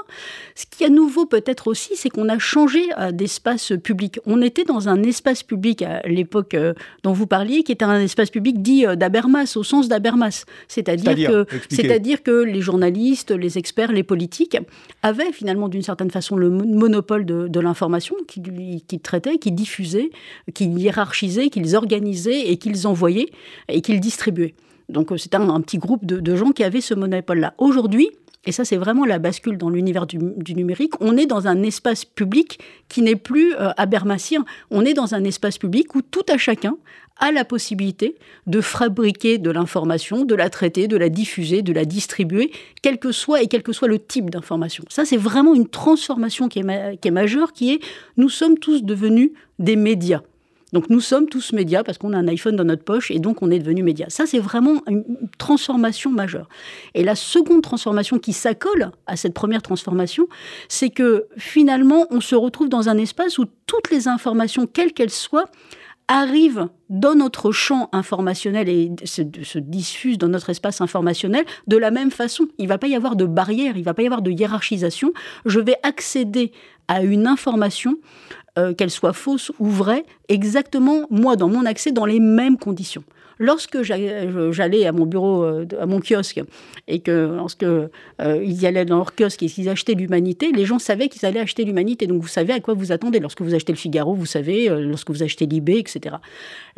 [0.56, 4.20] Ce qui est nouveau peut-être aussi, c'est qu'on a changé euh, d'espace public.
[4.26, 8.00] On était dans un espace public à l'époque euh, dont vous parliez, qui était un
[8.00, 10.46] espace public dit d'Abermas, au sens d'Abermas.
[10.68, 14.58] C'est-à-dire que, c'est-à-dire que les journalistes, les experts, les politiques
[15.04, 20.10] avaient finalement d'une certaine façon le monopole de, l'information qu'ils qui traitaient, qui diffusaient,
[20.54, 23.30] qu'ils hiérarchisaient, qu'ils organisaient et qu'ils envoyaient
[23.70, 24.56] et qu'ils distribuaient.
[24.90, 27.54] Donc euh, c'est un, petit groupe de, gens qui avaient ce monopole-là.
[27.58, 28.10] Aujourd'hui,
[28.46, 30.18] et ça c'est vraiment la bascule dans l'univers du,
[30.56, 34.46] numérique, on est dans un espace public qui n'est plus euh, abermacien.
[34.72, 36.78] On est dans un espace public où tout à chacun
[37.18, 38.16] a la possibilité
[38.48, 43.12] de fabriquer de l'information, de la traiter, de la diffuser, de la distribuer, quel que
[43.12, 44.84] soit et quel que soit le type d'information.
[44.90, 47.80] Ça, c'est vraiment une transformation qui est, qui est majeure, qui est
[48.18, 50.22] nous sommes tous devenus des médias.
[50.74, 53.42] Donc nous sommes tous médias parce qu'on a un iPhone dans notre poche et donc
[53.42, 54.08] on est devenu médias.
[54.10, 55.06] Ça, c'est vraiment une
[55.38, 56.50] transformation majeure.
[56.96, 60.28] Et la seconde transformation qui s'accole à cette première transformation,
[60.68, 65.12] c'est que finalement, on se retrouve dans un espace où toutes les informations, quelles qu'elles
[65.12, 65.46] soient,
[66.08, 71.92] arrivent dans notre champ informationnel et se, se, diffusent dans notre espace informationnel de la
[71.92, 72.48] même façon.
[72.58, 74.32] Il ne va pas y avoir de barrière, il ne va pas y avoir de
[74.32, 75.14] hiérarchisation.
[75.46, 76.52] Je vais accéder
[76.88, 77.98] à une information
[78.58, 83.04] euh, qu'elle soit fausse ou vraie, exactement, moi, dans mon accès, dans les mêmes conditions.
[83.40, 86.42] Lorsque j'allais à mon bureau, euh, à mon kiosque,
[86.88, 87.90] et que lorsque euh,
[88.20, 91.40] ils y allaient dans leur kiosque et qu'ils achetaient l'humanité, les gens savaient qu'ils allaient
[91.40, 92.06] acheter l'humanité.
[92.06, 93.20] Donc vous savez à quoi vous attendez.
[93.20, 96.16] Lorsque vous achetez le Figaro, vous savez, euh, lorsque vous achetez l'IB, etc.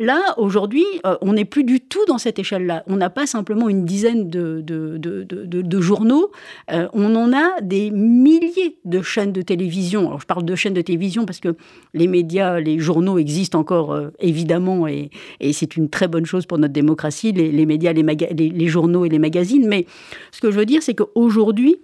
[0.00, 0.84] Là, aujourd'hui,
[1.20, 2.84] on n'est plus du tout dans cette échelle-là.
[2.86, 6.30] On n'a pas simplement une dizaine de, de, journaux,
[6.68, 10.08] on en a des milliers de chaînes de télévision.
[10.08, 11.56] Alors je parle de chaînes de télévision parce que
[11.94, 15.10] les médias, les journaux existent encore évidemment et,
[15.52, 19.66] c'est une très bonne chose pour notre démocratie, les, médias, les, journaux et les magazines.
[19.66, 19.86] Mais
[20.30, 21.76] ce que je veux dire, c'est qu'aujourd'hui,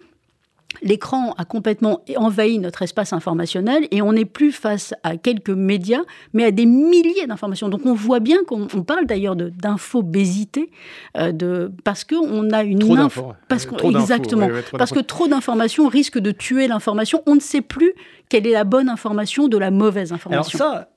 [0.83, 6.03] l'écran a complètement envahi notre espace informationnel et on n'est plus face à quelques médias,
[6.33, 7.69] mais à des milliers d'informations.
[7.69, 10.71] Donc on voit bien qu'on parle d'ailleurs d'infobésité,
[11.17, 12.79] euh, de, parce qu'on a une...
[12.79, 13.33] Trop.
[13.49, 14.49] Parce exactement.
[14.77, 17.23] parce que trop d'informations risquent de tuer l'information.
[17.27, 17.93] On ne sait plus
[18.29, 20.65] quelle est la bonne information de la mauvaise information.
[20.65, 20.89] Alors ça,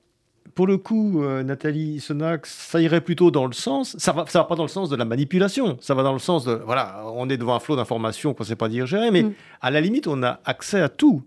[0.54, 4.40] pour le coup, euh, Nathalie Sonax, ça irait plutôt dans le sens, ça va, ça
[4.40, 7.02] va pas dans le sens de la manipulation, ça va dans le sens de, voilà,
[7.14, 9.32] on est devant un flot d'informations qu'on ne sait pas dire gérer, mais mm.
[9.60, 11.22] à la limite, on a accès à tout.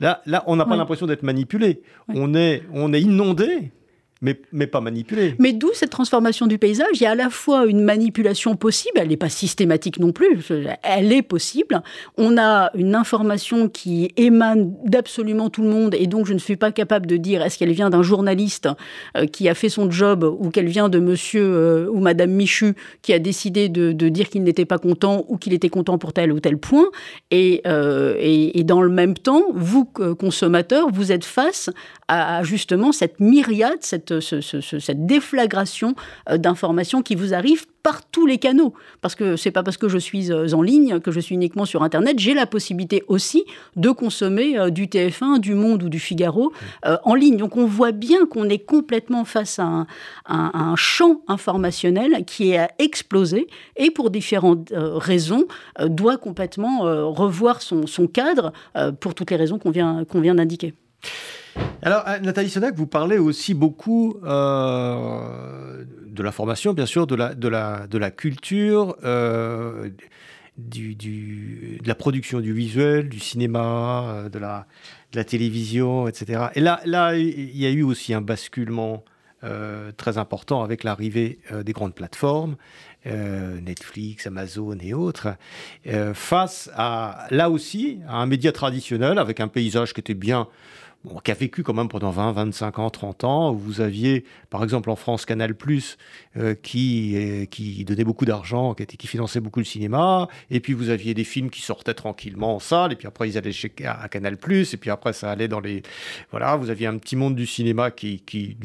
[0.00, 1.80] là, là, on n'a pas l'impression d'être manipulé.
[2.08, 3.70] On, est, on est inondé
[4.22, 5.34] mais, pas manipulé.
[5.38, 6.88] Mais d'où cette transformation du paysage?
[6.94, 10.50] Il y a à la fois une manipulation possible, elle n'est pas systématique non plus,
[10.82, 11.82] elle est possible.
[12.16, 16.56] On a une information qui émane d'absolument tout le monde, et donc je ne suis
[16.56, 18.68] pas capable de dire est-ce qu'elle vient d'un journaliste
[19.16, 22.74] euh, qui a fait son job, ou qu'elle vient de monsieur euh, ou madame Michu
[23.02, 26.32] qui a décidé de, dire qu'il n'était pas content, ou qu'il était content pour tel
[26.32, 26.86] ou tel point.
[27.30, 28.14] Et, euh,
[28.64, 31.70] dans le même temps, vous, consommateurs, vous êtes face
[32.08, 35.94] à justement cette myriade, cette cette, déflagration
[36.30, 38.74] euh, d'informations qui vous arrivent par tous les canaux.
[39.00, 41.64] Parce que c'est pas parce que je suis euh, en ligne, que je suis uniquement
[41.64, 43.44] sur Internet, j'ai la possibilité aussi
[43.76, 47.36] de consommer euh, du TF1, du Monde ou du Figaro en ligne.
[47.36, 49.86] Donc on voit bien qu'on est complètement face à
[50.26, 55.44] un, champ informationnel qui a explosé et pour différentes raisons
[55.80, 56.80] doit complètement
[57.12, 58.52] revoir son, son cadre
[59.00, 60.74] pour toutes les raisons qu'on vient, qu'on vient d'indiquer.
[61.82, 67.14] Alors, euh, Nathalie Sonac, vous parlez aussi beaucoup euh, de la formation, bien sûr, de
[67.14, 69.90] la, culture, euh,
[70.58, 74.66] de la production du visuel, du cinéma, de la,
[75.24, 76.46] télévision, etc.
[76.56, 79.04] Et là, il y a eu aussi un basculement
[79.96, 82.56] très important avec l'arrivée des grandes plateformes,
[83.04, 85.28] Netflix, Amazon et autres,
[86.14, 90.48] face à, là aussi, un média traditionnel avec un paysage qui était bien
[91.24, 94.90] qui a vécu quand même pendant 20, 25 ans, 30 ans, vous aviez, par exemple
[94.90, 95.54] en France, Canal+,
[96.36, 100.90] euh, qui, euh, qui donnait beaucoup d'argent, qui, finançait beaucoup le cinéma, et puis vous
[100.90, 104.08] aviez des films qui sortaient tranquillement en salle, et puis après ils allaient chez, à,
[104.08, 105.82] Canal+, et puis après ça allait dans les...
[106.30, 108.56] Voilà, vous aviez un petit monde du cinéma qui, qui,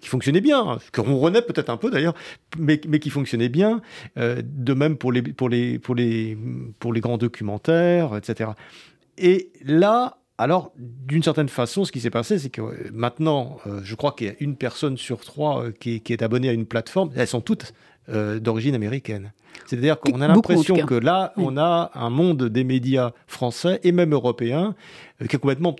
[0.00, 2.14] qui fonctionnait bien, que renaît peut-être un peu d'ailleurs,
[2.58, 3.82] mais, mais qui fonctionnait bien,
[4.16, 6.38] euh, de même pour les, pour, les, pour, les,
[6.78, 8.50] pour les grands documentaires, etc.
[9.18, 13.80] Et là, alors, d'une certaine façon, ce qui s'est passé, c'est que euh, maintenant, euh,
[13.84, 16.64] je crois qu'il y a une personne sur trois euh, qui, est abonnée à une
[16.64, 17.10] plateforme.
[17.14, 17.74] Elles sont toutes
[18.08, 19.32] d'origine américaine.
[19.66, 24.12] C'est-à-dire qu'on a l'impression que là, on a un monde des médias français et même
[24.12, 24.74] européens
[25.20, 25.76] qui est complètement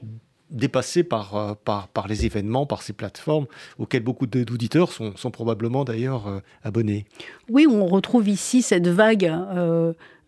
[0.49, 3.47] dépassé par, par, par, les événements, par ces plateformes
[3.81, 7.05] auxquelles beaucoup d'auditeurs sont, sont, probablement d'ailleurs abonnés.
[7.49, 9.35] Oui, on retrouve ici cette vague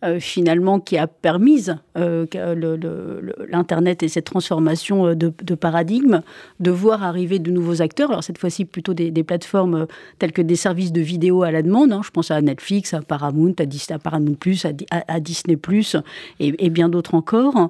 [0.03, 2.25] euh, finalement qui a permis euh,
[3.47, 6.21] l'Internet et cette transformation euh, de, paradigme
[6.59, 8.09] de voir arriver de nouveaux acteurs.
[8.09, 9.87] Alors cette fois-ci plutôt des, plateformes
[10.19, 11.93] telles que des services de vidéo à la demande.
[11.93, 12.01] Hein.
[12.03, 14.35] Je pense à Netflix, à Paramount, à, Disney, à Paramount
[14.91, 15.57] à, Disney
[16.39, 17.69] et, bien d'autres encore,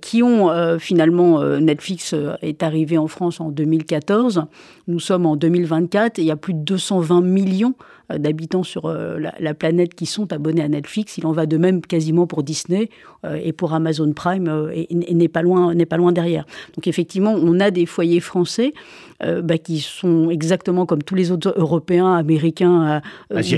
[0.00, 4.44] qui ont finalement Netflix est arrivé en France en 2014.
[4.86, 7.74] Nous sommes en 2024 et il y a plus de 220 millions
[8.10, 11.18] d'habitants sur la, planète qui sont abonnés à Netflix.
[11.18, 12.88] Il en va de même quasiment pour Disney
[13.24, 16.46] euh, et pour Amazon Prime euh, et, n'est pas loin n'est pas loin derrière.
[16.74, 18.72] Donc effectivement, on a des foyers français
[19.22, 23.00] euh, bah, qui sont exactement comme tous les autres Européens, Américains,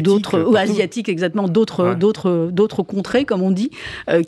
[0.02, 3.70] d'autres ou asiatiques exactement d'autres d'autres d'autres contrées comme on dit,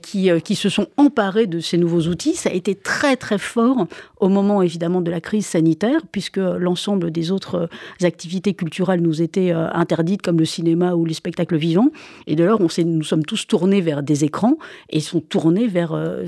[0.03, 2.35] qui qui se sont emparés de ces nouveaux outils.
[2.35, 3.87] Ça a été très très fort
[4.21, 7.69] au moment évidemment de la crise sanitaire puisque l'ensemble des autres
[8.03, 11.91] activités culturelles nous étaient interdites comme le cinéma ou les spectacles vivants.
[12.27, 14.57] Et de lors, on nous sommes tous tournés vers des écrans
[14.91, 16.25] et sont tournés vers, euh,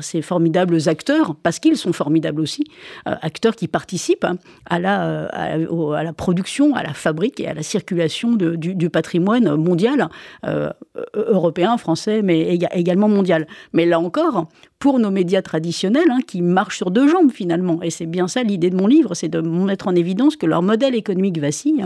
[0.00, 2.64] ces formidables acteurs, parce qu'ils sont formidables aussi,
[3.06, 4.36] euh, acteurs qui participent hein,
[4.66, 8.90] à, la, euh, à, la production, à la fabrique et à la circulation de, du,
[8.90, 10.08] patrimoine mondial,
[11.14, 13.46] européen, français, mais également mondial.
[13.72, 17.82] Mais là encore, pour nos médias traditionnels, hein, qui marchent sur deux jambes finalement.
[17.82, 20.62] Et c'est bien ça l'idée de mon livre, c'est de mettre en évidence que leur
[20.62, 21.84] modèle économique vacille,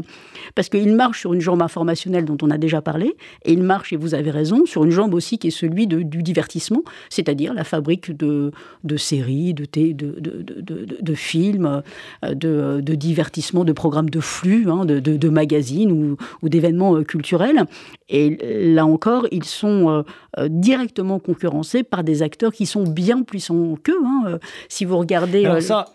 [0.54, 3.92] parce qu'ils marchent sur une jambe informationnelle dont on a déjà parlé, et ils marchent,
[3.92, 7.64] et vous avez raison, sur une jambe aussi qui est celui du divertissement, c'est-à-dire la
[7.64, 8.52] fabrique de,
[8.84, 11.82] de séries, de, de, de, de, films,
[12.24, 17.04] euh, de, de divertissement, de programmes de flux, hein, de, magazines ou, ou d'événements euh,
[17.04, 17.64] culturels.
[18.08, 18.38] Et
[18.74, 20.04] là encore, ils sont
[20.38, 24.04] euh, directement concurrencés par des acteurs qui sont bien plus puissants qu'eux.
[24.04, 24.38] Hein.
[24.68, 25.46] Si vous regardez...
[25.46, 25.86] Alors ça,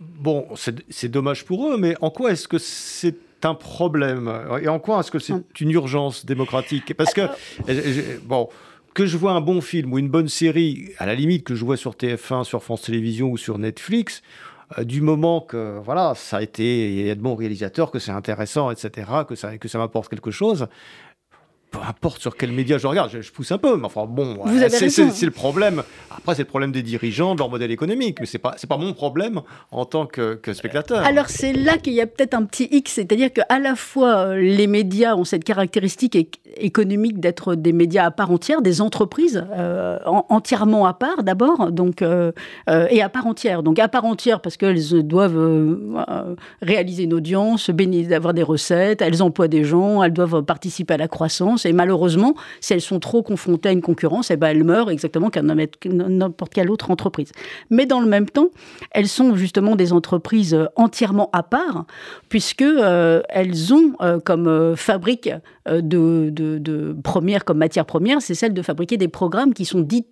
[0.00, 4.32] bon, c'est dommage pour eux, mais en quoi est-ce que c'est un problème?
[4.62, 6.94] Et en quoi est-ce que c'est une urgence démocratique?
[6.94, 7.22] Parce que,
[7.68, 8.48] euh, bon,
[8.94, 11.64] que je vois un bon film ou une bonne série, à la limite que je
[11.64, 16.38] vois sur TF1, sur France Télévisions ou sur Netflix, euh, du moment que voilà, ça
[16.38, 19.68] a été, il y a de bons réalisateurs, que c'est intéressant, etc., que ça, que
[19.68, 20.68] ça m'apporte quelque chose,
[21.72, 25.24] peu importe sur quel média je regarde, je, pousse un peu, mais enfin bon, c'est
[25.24, 25.82] le problème.
[26.10, 28.76] Après, c'est le problème des dirigeants, de leur modèle économique, mais c'est pas c'est pas
[28.76, 31.04] mon problème en tant que, spectateur.
[31.04, 34.36] Alors c'est là qu'il y a peut-être un petit X, c'est-à-dire qu'à la fois euh,
[34.36, 39.44] les médias ont cette caractéristique économique d'être des médias à part entière, des entreprises
[40.04, 43.62] entièrement à part d'abord, donc et à part entière.
[43.62, 45.96] Donc à part entière parce qu'elles doivent
[46.60, 47.70] réaliser une audience,
[48.14, 51.61] avoir des recettes, elles emploient des gens, elles doivent participer à la croissance.
[51.66, 55.30] Et malheureusement, si elles sont trop confrontées à une concurrence, eh ben elles meurent exactement
[55.30, 55.46] comme
[55.84, 57.32] n'importe quelle autre entreprise.
[57.70, 58.48] Mais dans le même temps,
[58.90, 61.86] elles sont justement des entreprises entièrement à part,
[62.28, 65.30] puisque euh, elles ont euh, comme euh, fabrique
[65.66, 70.06] de, première, comme matière première, c'est celle de fabriquer des programmes qui sont dites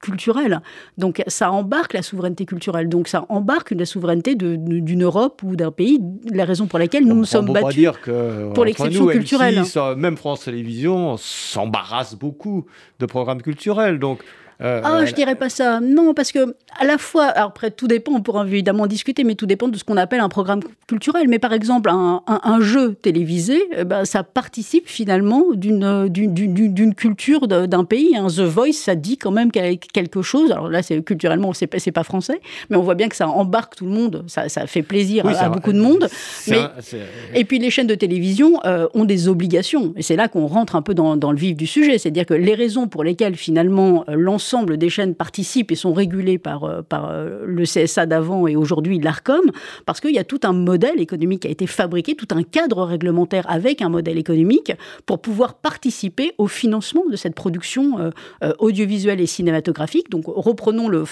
[0.00, 0.60] culturels.
[0.98, 5.70] Donc ça embarque la souveraineté culturelle, donc ça embarque la souveraineté d'une Europe ou d'un
[5.70, 9.62] pays, la raison pour laquelle nous nous sommes battus dire que, pour l'exception culturelle.
[9.96, 12.66] même France Télévisions s'embarrasse beaucoup
[12.98, 13.98] de programmes culturels.
[13.98, 14.20] Donc
[14.62, 15.80] euh, ah, je dirais pas ça.
[15.80, 19.34] Non, parce que à la fois, alors après tout dépend, on pourra évidemment discuter, mais
[19.34, 21.28] tout dépend de ce qu'on appelle un programme culturel.
[21.28, 27.84] Mais par exemple, un, jeu télévisé, eh ben, ça participe finalement d'une d'une culture d'un
[27.84, 28.16] pays.
[28.16, 30.50] Un The Voice, ça dit quand même quelque chose.
[30.50, 32.40] Alors là, c'est culturellement, c'est pas, pas français,
[32.70, 34.24] mais on voit bien que ça embarque tout le monde.
[34.26, 36.08] Ça, ça fait plaisir à, beaucoup de monde.
[36.48, 36.60] Mais,
[37.34, 40.76] et puis les chaînes de télévision euh, ont des obligations, et c'est là qu'on rentre
[40.76, 44.04] un peu dans, dans, le vif du sujet, c'est-à-dire que les raisons pour lesquelles finalement
[44.08, 48.46] euh, l'ensemble l'ensemble des chaînes participent et sont régulées par, euh, euh, le CSA d'avant
[48.46, 49.50] et aujourd'hui l'ARCOM,
[49.86, 52.84] parce qu'il y a tout un modèle économique qui a été fabriqué, tout un cadre
[52.84, 54.72] réglementaire avec un modèle économique
[55.04, 60.10] pour pouvoir participer au financement de cette production euh, audiovisuelle et cinématographique.
[60.10, 61.02] Donc reprenons le,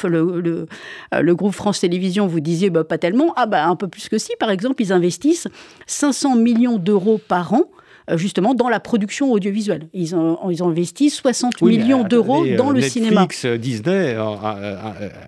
[1.35, 4.30] groupe France Télévisions, vous disiez bah, pas tellement, ah bah un peu plus que si,
[4.39, 5.49] par exemple, ils investissent
[5.89, 7.64] 500 millions d'euros par an
[8.17, 9.89] justement dans la production audiovisuelle.
[9.93, 13.23] Ils ont, ils ont investi 60 millions d'euros dans le cinéma.
[13.23, 14.17] Netflix, euh, Disney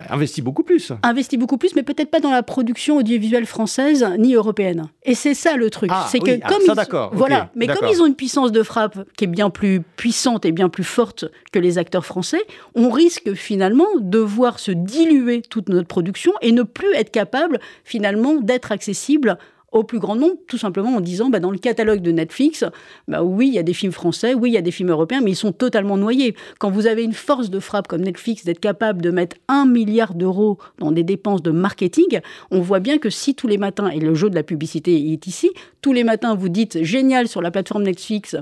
[0.09, 0.91] investi beaucoup plus.
[1.03, 4.89] Investi beaucoup plus, mais peut-être pas dans la production audiovisuelle française ni européenne.
[5.03, 5.89] Et c'est ça le truc.
[5.93, 8.97] Ah, c'est que ah, comme ils, voilà, mais comme ils ont une puissance de frappe
[9.17, 12.41] qui est bien plus puissante et bien plus forte que les acteurs français,
[12.75, 17.59] on risque finalement de voir se diluer toute notre production et ne plus être capable
[17.83, 19.37] finalement d'être accessible
[19.71, 22.63] au plus grand nombre, tout simplement en disant, bah, dans le catalogue de Netflix,
[23.07, 25.19] bah, oui, il y a des films français, oui, il y a des films européens,
[25.21, 26.35] mais ils sont totalement noyés.
[26.59, 30.13] Quand vous avez une force de frappe comme Netflix d'être capable de mettre un milliard
[30.13, 33.99] d'euros dans des dépenses de marketing, on voit bien que si tous les matins, et
[33.99, 35.51] le jeu de la publicité est ici,
[35.81, 38.35] tous les matins vous dites, génial sur la plateforme Netflix,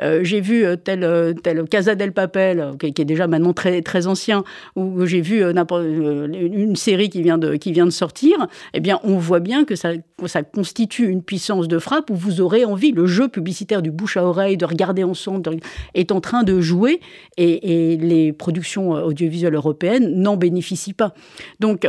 [0.00, 3.82] euh, j'ai vu euh, tel, euh, tel Casa del Papel, qui, est déjà maintenant très,
[3.82, 4.44] très ancien,
[4.76, 9.18] ou j'ai vu une série qui vient de, qui vient de sortir, eh bien, on
[9.18, 9.90] voit bien que ça,
[10.26, 14.16] ça constitue une puissance de frappe où vous aurez envie, le jeu publicitaire du bouche
[14.16, 15.58] à oreille, de regarder ensemble,
[15.94, 17.00] est en train de jouer,
[17.36, 21.14] et, et les productions audiovisuelles européennes n'en bénéficient pas.
[21.60, 21.86] Donc,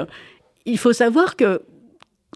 [0.65, 1.61] il faut savoir que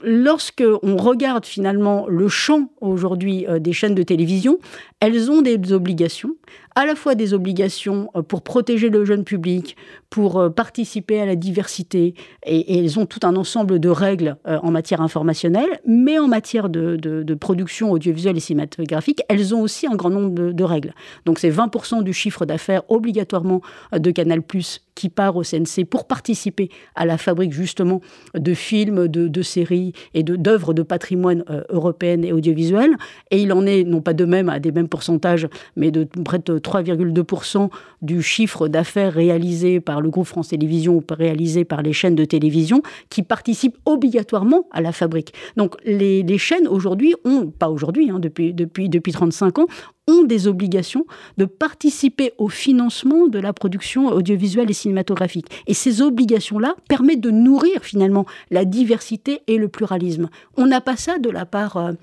[0.02, 4.60] lorsque on regarde finalement le champ aujourd'hui des chaînes de télévision,
[5.00, 6.36] elles ont des obligations,
[6.76, 9.76] à la fois des obligations euh, pour protéger le jeune public,
[10.10, 12.14] pour euh, participer à la diversité,
[12.46, 16.70] et, elles ont tout un ensemble de règles euh, en matière informationnelle, mais en matière
[16.70, 20.94] de, production audiovisuelle et cinématographique, elles ont aussi un grand nombre de, règles.
[21.26, 24.40] Donc c'est 20% du chiffre d'affaires obligatoirement de Canal⁇
[25.10, 28.02] part au CNC pour participer à la fabrique justement
[28.34, 32.96] de films, de, séries et d'œuvres de, patrimoine européennes et audiovisuelles.
[33.32, 36.40] Et il en est non pas de même à des mêmes pourcentage, mais de près
[36.40, 37.70] de 3,2%
[38.02, 42.26] du chiffre d'affaires réalisé par le groupe France Télévisions ou réalisé par les chaînes de
[42.26, 45.34] télévision qui participent obligatoirement à la fabrique.
[45.58, 49.68] Donc les, chaînes aujourd'hui ont, pas aujourd'hui, hein, depuis, depuis, depuis 35 ans,
[50.08, 51.06] ont des obligations
[51.38, 55.48] de participer au financement de la production audiovisuelle et cinématographique.
[55.68, 60.30] Et ces obligations-là permettent de nourrir finalement la diversité et le pluralisme.
[60.58, 61.94] On n'a pas ça de la part euh,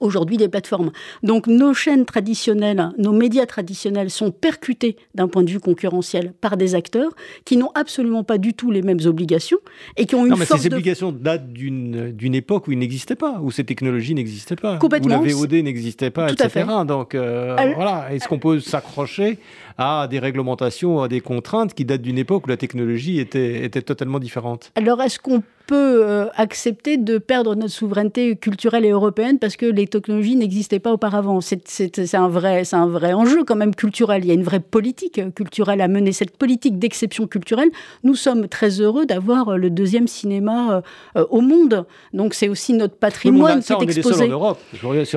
[0.00, 0.90] aujourd'hui des plateformes.
[1.22, 6.56] Donc nos chaînes traditionnelles, nos médias traditionnels sont percutés d'un point de vue concurrentiel par
[6.56, 7.12] des acteurs
[7.44, 9.58] qui n'ont absolument pas du tout les mêmes obligations
[9.96, 13.38] et qui ont une non, mais ces obligations datent d'une époque où il n'existait pas,
[13.40, 15.20] où ces technologies n'existaient pas, Complètement.
[15.20, 16.66] où la VOD n'existait pas, tout etc.
[16.86, 19.38] Donc euh, voilà, est-ce qu'on peut s'accrocher
[19.78, 23.82] à des réglementations, à des contraintes qui datent d'une époque où la technologie était, était
[23.82, 24.72] totalement différente?
[24.74, 29.66] Alors est-ce qu'on peut euh, accepter de perdre notre souveraineté culturelle et européenne parce que
[29.66, 31.40] les technologies n'existaient pas auparavant.
[31.40, 34.24] C'est un, vrai, un vrai enjeu quand même culturel.
[34.24, 36.12] Il y a une vraie politique culturelle à mener.
[36.12, 37.70] Cette politique d'exception culturelle,
[38.04, 40.82] nous sommes très heureux d'avoir le deuxième cinéma
[41.16, 41.86] euh, au monde.
[42.12, 44.24] Donc c'est aussi notre patrimoine qui est exposé.
[44.24, 44.58] en Europe.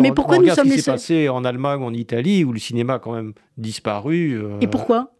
[0.01, 2.95] Mais pourquoi nous sommes ce qui s'est passé en Allemagne, en Italie, où le cinéma
[2.95, 4.33] a quand même disparu.
[4.33, 5.11] Euh, et pourquoi?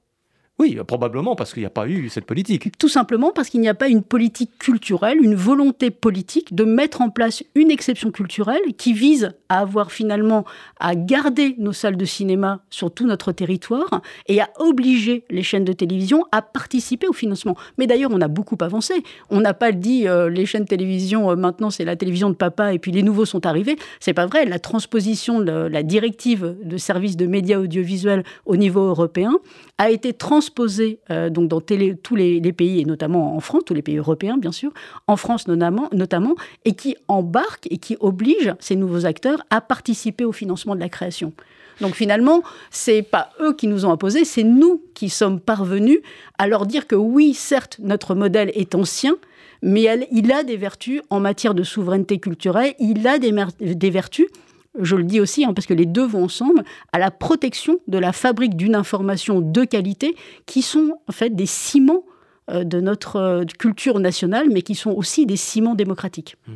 [0.60, 2.78] Oui, probablement parce qu'il n'y a pas eu cette politique.
[2.78, 6.99] Tout simplement parce qu'il n'y a pas une politique culturelle, une volonté politique de mettre
[6.99, 10.43] en place une exception culturelle qui vise à avoir finalement
[10.82, 15.64] à garder nos salles de cinéma sur tout notre territoire et à obliger les chaînes
[15.64, 17.55] de télévision à participer au financement.
[17.78, 18.95] Mais d'ailleurs, on a beaucoup avancé.
[19.30, 22.36] On n'a pas dit euh, les chaînes de télévision, euh, maintenant c'est la télévision de
[22.36, 23.78] papa et puis les nouveaux sont arrivés.
[24.01, 24.43] C'est pas vrai.
[24.43, 29.32] La transposition de la directive de services de médias audiovisuels au niveau européen
[29.78, 30.49] a été transposée
[31.10, 34.52] euh, donc dans tous les, pays, et notamment en France, tous les pays européens bien
[34.52, 34.72] sûr,
[35.08, 36.36] en France notamment, notamment,
[36.66, 40.89] et qui embarque et qui oblige ces nouveaux acteurs à participer au financement de la
[40.89, 41.34] création.
[41.82, 46.00] Donc finalement, c'est pas eux qui nous ont imposé, c'est nous qui sommes parvenus
[46.38, 49.16] à leur dire que oui, certes, notre modèle est ancien,
[49.62, 54.28] mais il a des vertus en matière de souveraineté culturelle, il a des vertus
[54.80, 57.97] je le dis aussi, hein, parce que les deux vont ensemble, à la protection de
[57.97, 60.15] la fabrique d'une information de qualité,
[60.45, 62.03] qui sont en fait des ciments
[62.51, 66.36] euh, de notre euh, culture nationale, mais qui sont aussi des ciments démocratiques.
[66.47, 66.51] Mmh.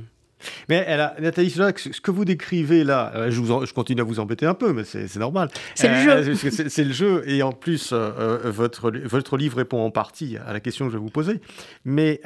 [0.67, 4.03] Mais elle a, Nathalie ce que vous décrivez là, euh, je, vous je, continue à
[4.03, 5.49] vous embêter un peu, mais c'est normal.
[5.73, 6.35] C'est le jeu.
[6.67, 10.85] C'est le jeu, et en plus, votre, votre livre répond en partie à la question
[10.85, 11.39] que je vais vous poser.
[11.85, 12.19] Mais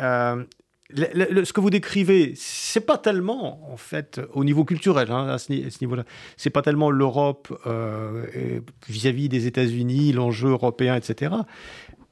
[0.95, 5.51] ce que vous décrivez, c'est pas tellement, en fait, au niveau culturel, hein, à ce,
[5.51, 6.03] niveau-là,
[6.38, 11.35] c'est pas tellement l'Europe euh, vis-à-vis des États-Unis, l'enjeu européen, etc.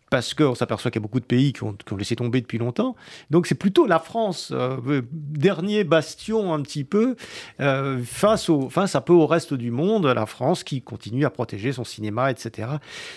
[0.10, 2.96] Parce qu'on s'aperçoit qu'il y a beaucoup de pays qui ont, laissé tomber depuis longtemps.
[3.32, 7.16] Donc c'est plutôt la France, euh, dernier bastion un petit peu,
[7.62, 11.30] euh, face, au, face un peu au reste du monde, la France qui continue à
[11.30, 12.70] protéger son cinéma, etc.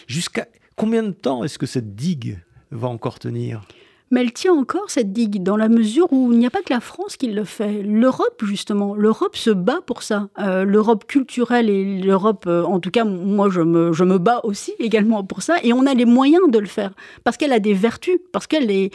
[0.06, 0.46] Jusqu'à
[0.76, 2.38] combien de temps est-ce que cette digue
[2.70, 3.62] va encore tenir?
[4.10, 6.72] Mais elle tient encore cette digue dans la mesure où il n'y a pas que
[6.72, 7.82] la France qui le fait.
[7.82, 10.28] L'Europe, justement, l'Europe se bat pour ça.
[10.38, 14.40] Euh, L'Europe culturelle et l'Europe, euh, en tout cas, moi, je me, je me bats
[14.44, 15.56] aussi également pour ça.
[15.62, 16.92] Et on a les moyens de le faire
[17.24, 18.90] parce qu'elle a des vertus, parce qu'elle est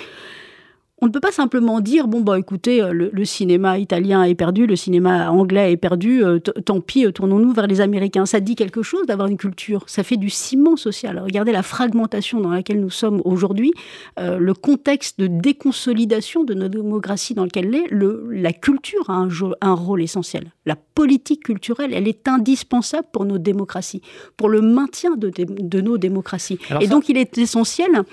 [1.03, 4.65] on ne peut pas simplement dire bon bah écoutez euh, le, cinéma italien est perdu,
[4.65, 8.25] le cinéma anglais est perdu, euh, tant pis, euh, tournons-nous vers les Américains.
[8.25, 11.19] Ça dit quelque chose d'avoir une culture, ça fait du ciment social.
[11.19, 13.73] Regardez la fragmentation dans laquelle nous sommes aujourd'hui,
[14.17, 19.27] le contexte de déconsolidation de notre démocratie dans lequel est, le, la culture a un,
[19.59, 20.53] un rôle essentiel.
[20.65, 24.01] La politique culturelle, elle est indispensable pour nos démocraties,
[24.37, 26.59] pour le maintien de, de nos démocraties.
[26.79, 28.03] Et donc il est essentiel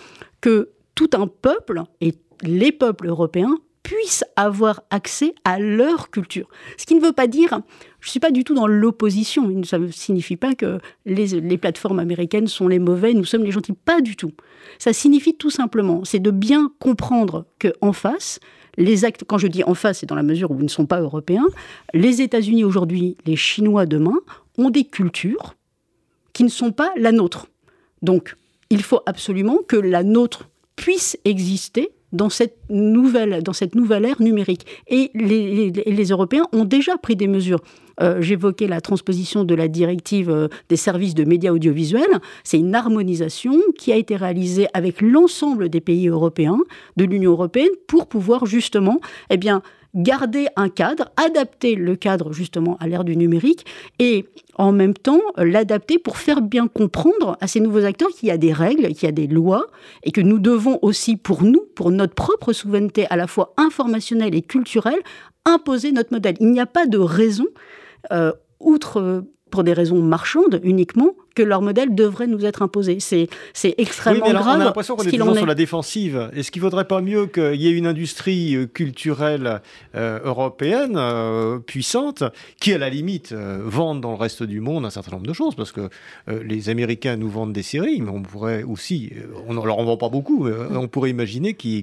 [0.41, 6.49] que tout un peuple et les peuples européens puissent avoir accès à leur culture.
[6.77, 7.61] Ce qui ne veut pas dire,
[8.01, 11.99] je ne suis pas du tout dans l'opposition, ça ne signifie pas que les, plateformes
[11.99, 14.33] américaines sont les mauvais, nous sommes les gentils, pas du tout.
[14.79, 18.39] Ça signifie tout simplement, c'est de bien comprendre qu'en face,
[18.77, 20.87] les actes, quand je dis en face, c'est dans la mesure où ils ne sont
[20.87, 21.47] pas européens,
[21.93, 24.19] les États-Unis aujourd'hui, les Chinois demain,
[24.59, 25.55] ont des cultures
[26.33, 27.49] qui ne sont pas la nôtre.
[28.03, 28.37] Donc,
[28.69, 34.21] il faut absolument que la nôtre puisse exister dans cette nouvelle, dans cette nouvelle ère
[34.21, 34.67] numérique.
[34.89, 37.61] Et les, Européens ont déjà pris des mesures.
[38.01, 42.21] Euh, j'évoquais la transposition de la directive euh, des services de médias audiovisuels.
[42.45, 46.59] C'est une harmonisation qui a été réalisée avec l'ensemble des pays européens,
[46.97, 49.63] de l'Union européenne, pour pouvoir justement, eh bien,
[49.95, 53.67] garder un cadre, adapter le cadre justement à l'ère du numérique
[53.99, 54.27] et
[54.57, 58.39] en même temps l'adapter pour faire bien comprendre à ces nouveaux acteurs qu'il y a
[58.39, 59.67] des règles, qu'il y a des lois
[60.03, 64.35] et que nous devons aussi pour nous, pour notre propre souveraineté à la fois informationnelle
[64.35, 65.01] et culturelle,
[65.45, 66.37] imposer notre modèle.
[66.41, 67.47] Il n'y a pas de raison,
[68.13, 72.99] euh, outre pour des raisons marchandes uniquement, que leur modèle devrait nous être imposé.
[73.01, 74.59] C'est, c'est extrêmement oui, mais grave.
[74.59, 76.31] On a l'impression qu'on est toujours sur la défensive.
[76.35, 79.61] Est-ce qu'il ne vaudrait pas mieux qu'il y ait une industrie euh, culturelle
[79.95, 82.25] euh, européenne euh, puissante
[82.61, 85.55] qui, à la limite, vende dans le reste du monde un certain nombre de choses?
[85.55, 85.89] Parce que
[86.29, 89.13] les Américains nous vendent des séries, mais on pourrait aussi,
[89.49, 91.81] on ne leur en vend pas beaucoup, on pourrait imaginer que,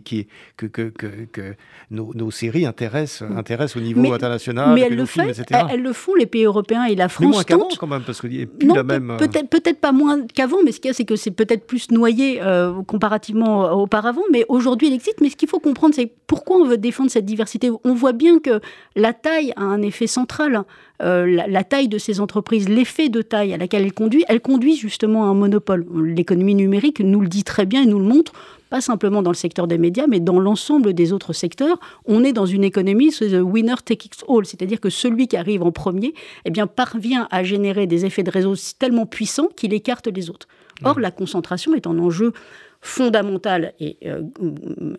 [0.56, 1.56] que, que,
[1.92, 6.16] nos, nos, séries intéressent, intéressent au niveau international, mais elles le, fait, elles, le font,
[6.16, 7.28] les pays européens et la France.
[7.28, 10.26] Mais moins qu'avant, quand même, parce qu'il n'y a plus la même peut-être pas moins
[10.26, 14.24] qu'avant, mais ce qu'il y a, c'est que c'est peut-être plus noyé euh, comparativement auparavant.
[14.32, 15.22] Mais aujourd'hui, il existe.
[15.22, 17.70] Mais ce qu'il faut comprendre, c'est pourquoi on veut défendre cette diversité.
[17.84, 18.62] On voit bien que
[18.96, 20.64] la taille a un effet central.
[21.04, 24.76] Euh, la, taille de ces entreprises, l'effet de taille à laquelle elle conduit, elle conduit
[24.76, 25.86] justement à un monopole.
[26.04, 28.34] L'économie numérique nous le dit très bien et nous le montre
[28.70, 31.80] pas simplement dans le secteur des médias, mais dans l'ensemble des autres secteurs.
[32.06, 35.72] On est dans une économie, the winner takes all, c'est-à-dire que celui qui arrive en
[35.72, 36.14] premier
[36.46, 40.48] eh bien, parvient à générer des effets de réseau tellement puissants qu'il écarte les autres.
[40.84, 42.34] Or, la concentration est un enjeu
[42.82, 44.22] fondamental et, euh,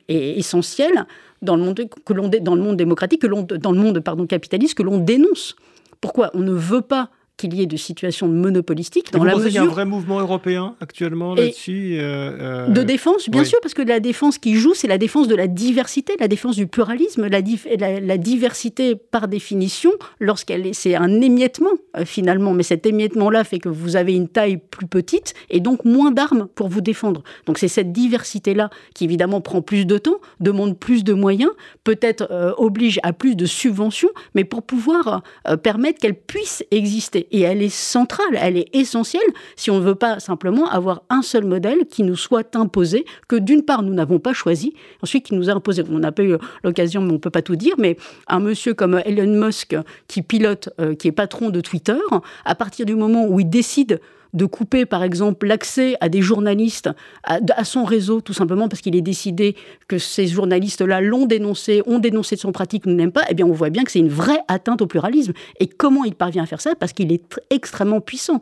[0.09, 1.07] et essentiel
[1.43, 4.27] dans le monde, que l'on, dans le monde démocratique, que l'on, dans le monde pardon,
[4.27, 5.57] capitaliste, que l'on dénonce.
[6.01, 9.13] Pourquoi On ne veut pas qu'il y ait de situations monopolistiques.
[9.13, 12.83] Dans vous la pensez qu'il y a un vrai mouvement européen actuellement là-dessus euh, De
[12.83, 16.15] défense, bien sûr, parce que la défense qui joue, c'est la défense de la diversité,
[16.19, 17.41] la défense du pluralisme, la,
[18.01, 21.71] la, diversité par définition, lorsqu'elle est, c'est un émiettement
[22.05, 26.11] finalement, mais cet émiettement-là fait que vous avez une taille plus petite et donc moins
[26.11, 27.23] d'armes pour vous défendre.
[27.47, 31.53] Donc c'est cette diversité-là qui évidemment prend plus de temps, demande plus de moyens,
[31.85, 35.23] peut-être oblige à plus de subventions, mais pour pouvoir
[35.63, 37.28] permettre qu'elle puisse exister.
[37.31, 39.23] Et elle est centrale, elle est essentielle
[39.57, 43.37] si on ne veut pas simplement avoir un seul modèle qui nous soit imposé, que
[43.37, 45.83] d'une part nous n'avons pas choisi, ensuite qui nous a imposé.
[45.91, 48.75] On n'a pas eu l'occasion, mais on ne peut pas tout dire, mais un monsieur
[48.75, 49.77] comme Elon Musk
[50.07, 51.99] qui pilote, euh, qui est patron de Twitter,
[52.45, 54.01] à partir du moment où il décide
[54.33, 56.91] de couper, par exemple, l'accès à des journalistes
[57.25, 59.57] à, son réseau, tout simplement parce qu'il est décidé
[59.87, 63.47] que ces journalistes-là l'ont dénoncé, ont dénoncé de son pratique, ne l'aiment pas, eh bien,
[63.47, 65.33] on voit bien que c'est une vraie atteinte au pluralisme.
[65.61, 66.75] Et comment il parvient à faire ça?
[66.75, 68.41] Parce qu'il est extrêmement puissant.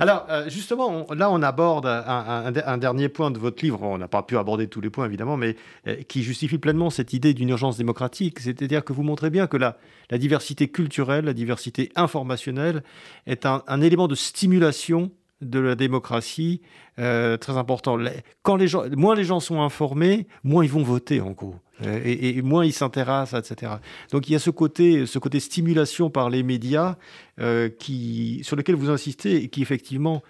[0.00, 3.82] Alors, euh, justement, là, on aborde un, dernier point de votre livre.
[3.82, 5.56] On n'a pas pu aborder tous les points, évidemment, mais
[5.86, 8.40] euh, qui justifie pleinement cette idée d'une urgence démocratique.
[8.40, 9.78] C'est-à-dire que vous montrez bien que la,
[10.10, 12.82] la, diversité culturelle, la diversité informationnelle
[13.26, 15.10] est un, élément de stimulation
[15.42, 16.60] de la démocratie
[16.98, 17.98] euh, très important.
[18.42, 21.56] Quand les gens, moins les gens sont informés, moins ils vont voter, en gros.
[21.84, 23.72] Euh, et, moins ils s'intéressent, etc.
[24.10, 26.96] Donc il y a ce côté, ce côté stimulation par les médias
[27.38, 30.22] euh, qui, sur lequel vous insistez et qui effectivement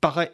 [0.00, 0.32] paraît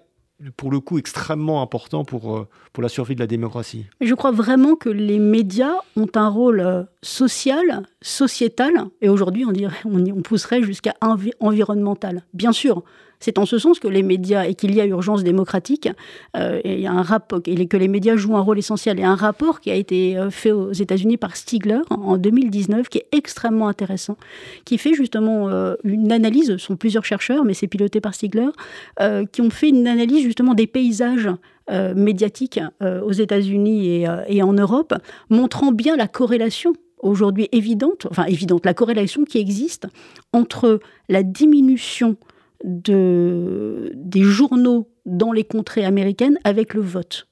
[0.57, 3.85] pour le coup extrêmement important pour, pour la survie de la démocratie.
[4.01, 9.77] Je crois vraiment que les médias ont un rôle social, sociétal, et aujourd'hui on, dirait,
[9.85, 10.95] on, on pousserait jusqu'à
[11.41, 12.23] environnemental.
[12.33, 12.83] Bien sûr,
[13.21, 15.89] c'est en ce sens que les médias et qu'il y a urgence démocratique.
[16.37, 19.03] Euh, et un rapport et que les médias jouent un rôle essentiel.
[19.03, 22.99] A un rapport qui a été euh, fait aux États-Unis par Stigler en 2019 qui
[22.99, 24.17] est extrêmement intéressant,
[24.65, 26.49] qui fait justement euh, une analyse.
[26.49, 28.49] Ce sont plusieurs chercheurs, mais c'est piloté par Stigler,
[29.33, 31.29] qui ont fait une analyse justement des paysages.
[31.95, 34.95] médiatiques aux États-Unis et, et en Europe,
[35.29, 39.87] montrant bien la corrélation aujourd'hui évidente, enfin évidente, la corrélation qui existe
[40.33, 42.17] entre la diminution
[42.65, 47.29] de, des journaux dans les contrées américaines avec le vote.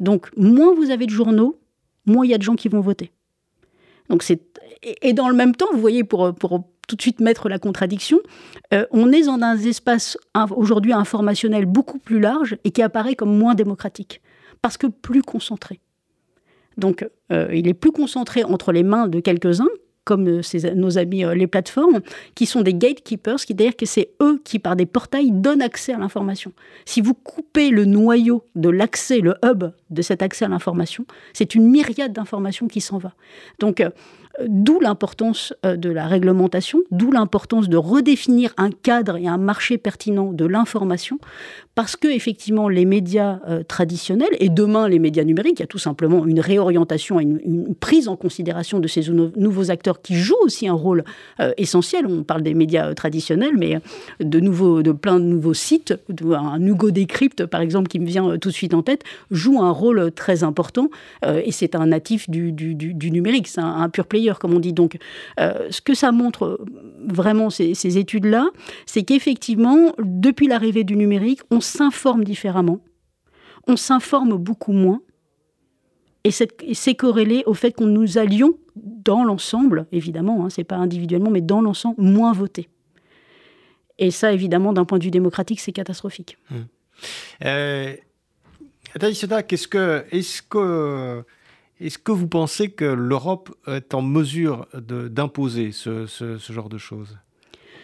[0.00, 1.58] Donc, moins vous avez de journaux,
[2.06, 3.12] moins il y a de gens qui vont voter.
[4.08, 4.24] Donc
[5.02, 8.18] et dans le même temps, vous voyez, pour, pour tout de suite mettre la contradiction,
[8.72, 10.16] euh, on est dans un espace
[10.56, 14.22] aujourd'hui informationnel beaucoup plus large et qui apparaît comme moins démocratique,
[14.62, 15.80] parce que plus concentré.
[16.76, 19.68] Donc, euh, il est plus concentré entre les mains de quelques-uns,
[20.08, 22.00] comme euh, nos amis euh, les plateformes,
[22.34, 25.92] qui sont des gatekeepers, qui dire que c'est eux qui, par des portails, donnent accès
[25.92, 26.50] à l'information.
[26.86, 31.54] Si vous coupez le noyau de l'accès, le hub de cet accès à l'information, c'est
[31.54, 33.12] une myriade d'informations qui s'en va.
[33.58, 33.90] Donc, euh,
[34.46, 39.78] D'où l'importance euh, de la réglementation, d'où l'importance de redéfinir un cadre et un marché
[39.78, 41.18] pertinent de l'information,
[41.74, 45.68] parce que effectivement les médias euh, traditionnels et demain les médias numériques, il y a
[45.68, 50.36] tout simplement une réorientation, une, une prise en considération de ces nouveaux acteurs qui jouent
[50.42, 51.04] aussi un rôle
[51.56, 52.06] essentiel.
[52.06, 53.80] On parle des médias traditionnels, mais
[54.20, 55.94] de nouveaux, de plein de nouveaux sites,
[56.32, 59.70] un Hugo Décrypte par exemple qui me vient tout de suite en tête, joue un
[59.78, 60.90] rôle très important
[61.24, 62.52] et c'est un natif du,
[63.10, 64.72] numérique, c'est un, un pur player comme on dit.
[64.72, 64.98] Donc,
[65.40, 66.64] euh, ce que ça montre euh,
[67.06, 68.48] vraiment, ces, études-là,
[68.86, 72.80] c'est qu'effectivement, depuis l'arrivée du numérique, on s'informe différemment,
[73.66, 75.00] on s'informe beaucoup moins,
[76.24, 81.30] et c'est corrélé au fait qu'on nous allions, dans l'ensemble, évidemment, hein, c'est pas individuellement,
[81.30, 82.68] mais dans l'ensemble, moins voter.
[83.98, 86.36] Et ça, évidemment, d'un point de vue démocratique, c'est catastrophique.
[87.44, 87.94] Euh,
[88.94, 91.24] que, est-ce que
[91.80, 96.06] est-ce que vous pensez que l'Europe est en mesure d'imposer ce,
[96.50, 97.16] genre de choses?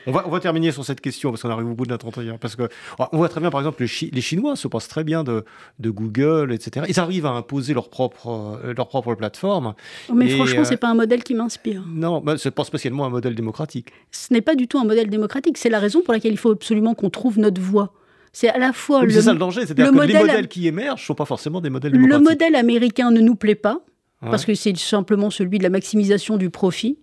[0.07, 2.07] On va, on va, terminer sur cette question parce qu'on arrive au bout de notre
[2.07, 2.37] entretien.
[2.39, 5.45] Parce que on voit très bien, par exemple, les, Chinois se passent très bien de,
[5.81, 6.85] Google, etc.
[6.89, 9.75] Ils arrivent à imposer leur propre, euh, leur propre plateforme.
[10.13, 11.85] Mais franchement, ce c'est pas un modèle qui m'inspire.
[11.87, 13.93] Non, bah, ce n'est pas spécialement un modèle démocratique.
[14.11, 15.57] Ce n'est pas du tout un modèle démocratique.
[15.57, 17.95] C'est la raison pour laquelle il faut absolument qu'on trouve notre voie.
[18.35, 19.11] C'est à la fois le.
[19.11, 21.71] C'est ça le danger, c'est-à-dire que les modèles qui émergent ne sont pas forcément des
[21.71, 22.25] modèles démocratiques.
[22.27, 23.81] Le modèle américain ne nous plaît pas
[24.21, 26.99] parce que c'est simplement celui de la maximisation du profit.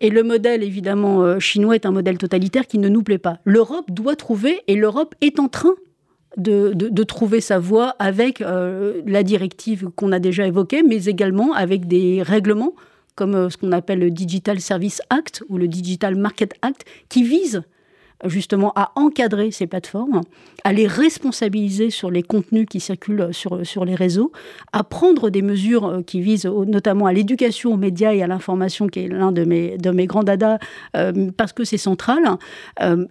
[0.00, 3.38] Et le modèle, évidemment, euh, chinois est un modèle totalitaire qui ne nous plaît pas.
[3.44, 5.74] L'Europe doit trouver, et l'Europe est en train
[6.36, 11.52] de, de, trouver sa voie avec euh, la directive qu'on a déjà évoquée, mais également
[11.52, 12.72] avec des règlements
[13.14, 17.22] comme euh, ce qu'on appelle le Digital Service Act ou le Digital Market Act, qui
[17.22, 17.62] visent
[18.24, 20.22] justement à encadrer ces plateformes,
[20.64, 24.32] à les responsabiliser sur les contenus qui circulent sur, sur les réseaux,
[24.72, 28.86] à prendre des mesures euh, qui visent notamment à l'éducation aux médias et à l'information,
[28.86, 30.58] qui est l'un de mes, de mes grands dadas,
[30.96, 32.22] euh, parce que c'est central.
[32.80, 33.06] Euh,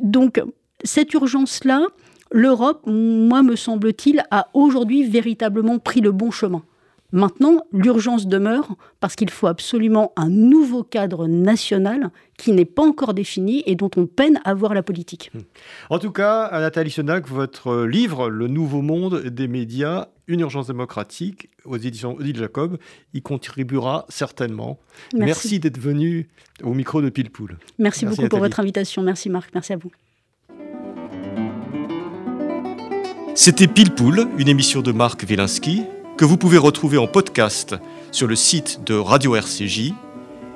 [0.00, 0.42] donc,
[0.84, 1.86] cette urgence-là,
[2.30, 6.62] l'Europe, moi, me semble-t-il, a aujourd'hui véritablement pris le bon chemin.
[7.10, 13.14] Maintenant, l'urgence demeure parce qu'il faut absolument un nouveau cadre national qui n'est pas encore
[13.14, 15.30] défini et dont on peine à voir la politique.
[15.32, 15.40] Hmm.
[15.88, 21.48] En tout cas, Nathalie Senac, votre livre Le nouveau monde des médias, une urgence démocratique
[21.64, 22.76] aux éditions Odile Jacob,
[23.14, 24.78] y contribuera certainement.
[25.14, 26.28] Merci, d'être venu
[26.62, 27.56] au micro de Pilpoul.
[27.78, 29.00] Merci, Merci beaucoup pour votre invitation.
[29.00, 29.90] Merci Marc, merci à vous.
[33.34, 35.84] C'était Pilpoul, une émission de Marc Wielinski
[36.18, 37.76] que vous pouvez retrouver en podcast
[38.10, 39.92] sur le site de Radio RCJ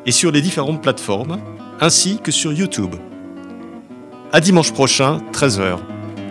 [0.04, 1.38] et sur les différentes plateformes,
[1.80, 2.96] ainsi que sur YouTube.
[4.32, 5.78] À dimanche prochain, 13h.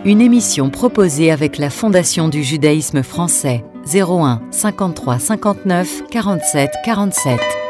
[0.04, 7.61] Une émission proposée avec la Fondation du judaïsme français 01 53 59 47 47.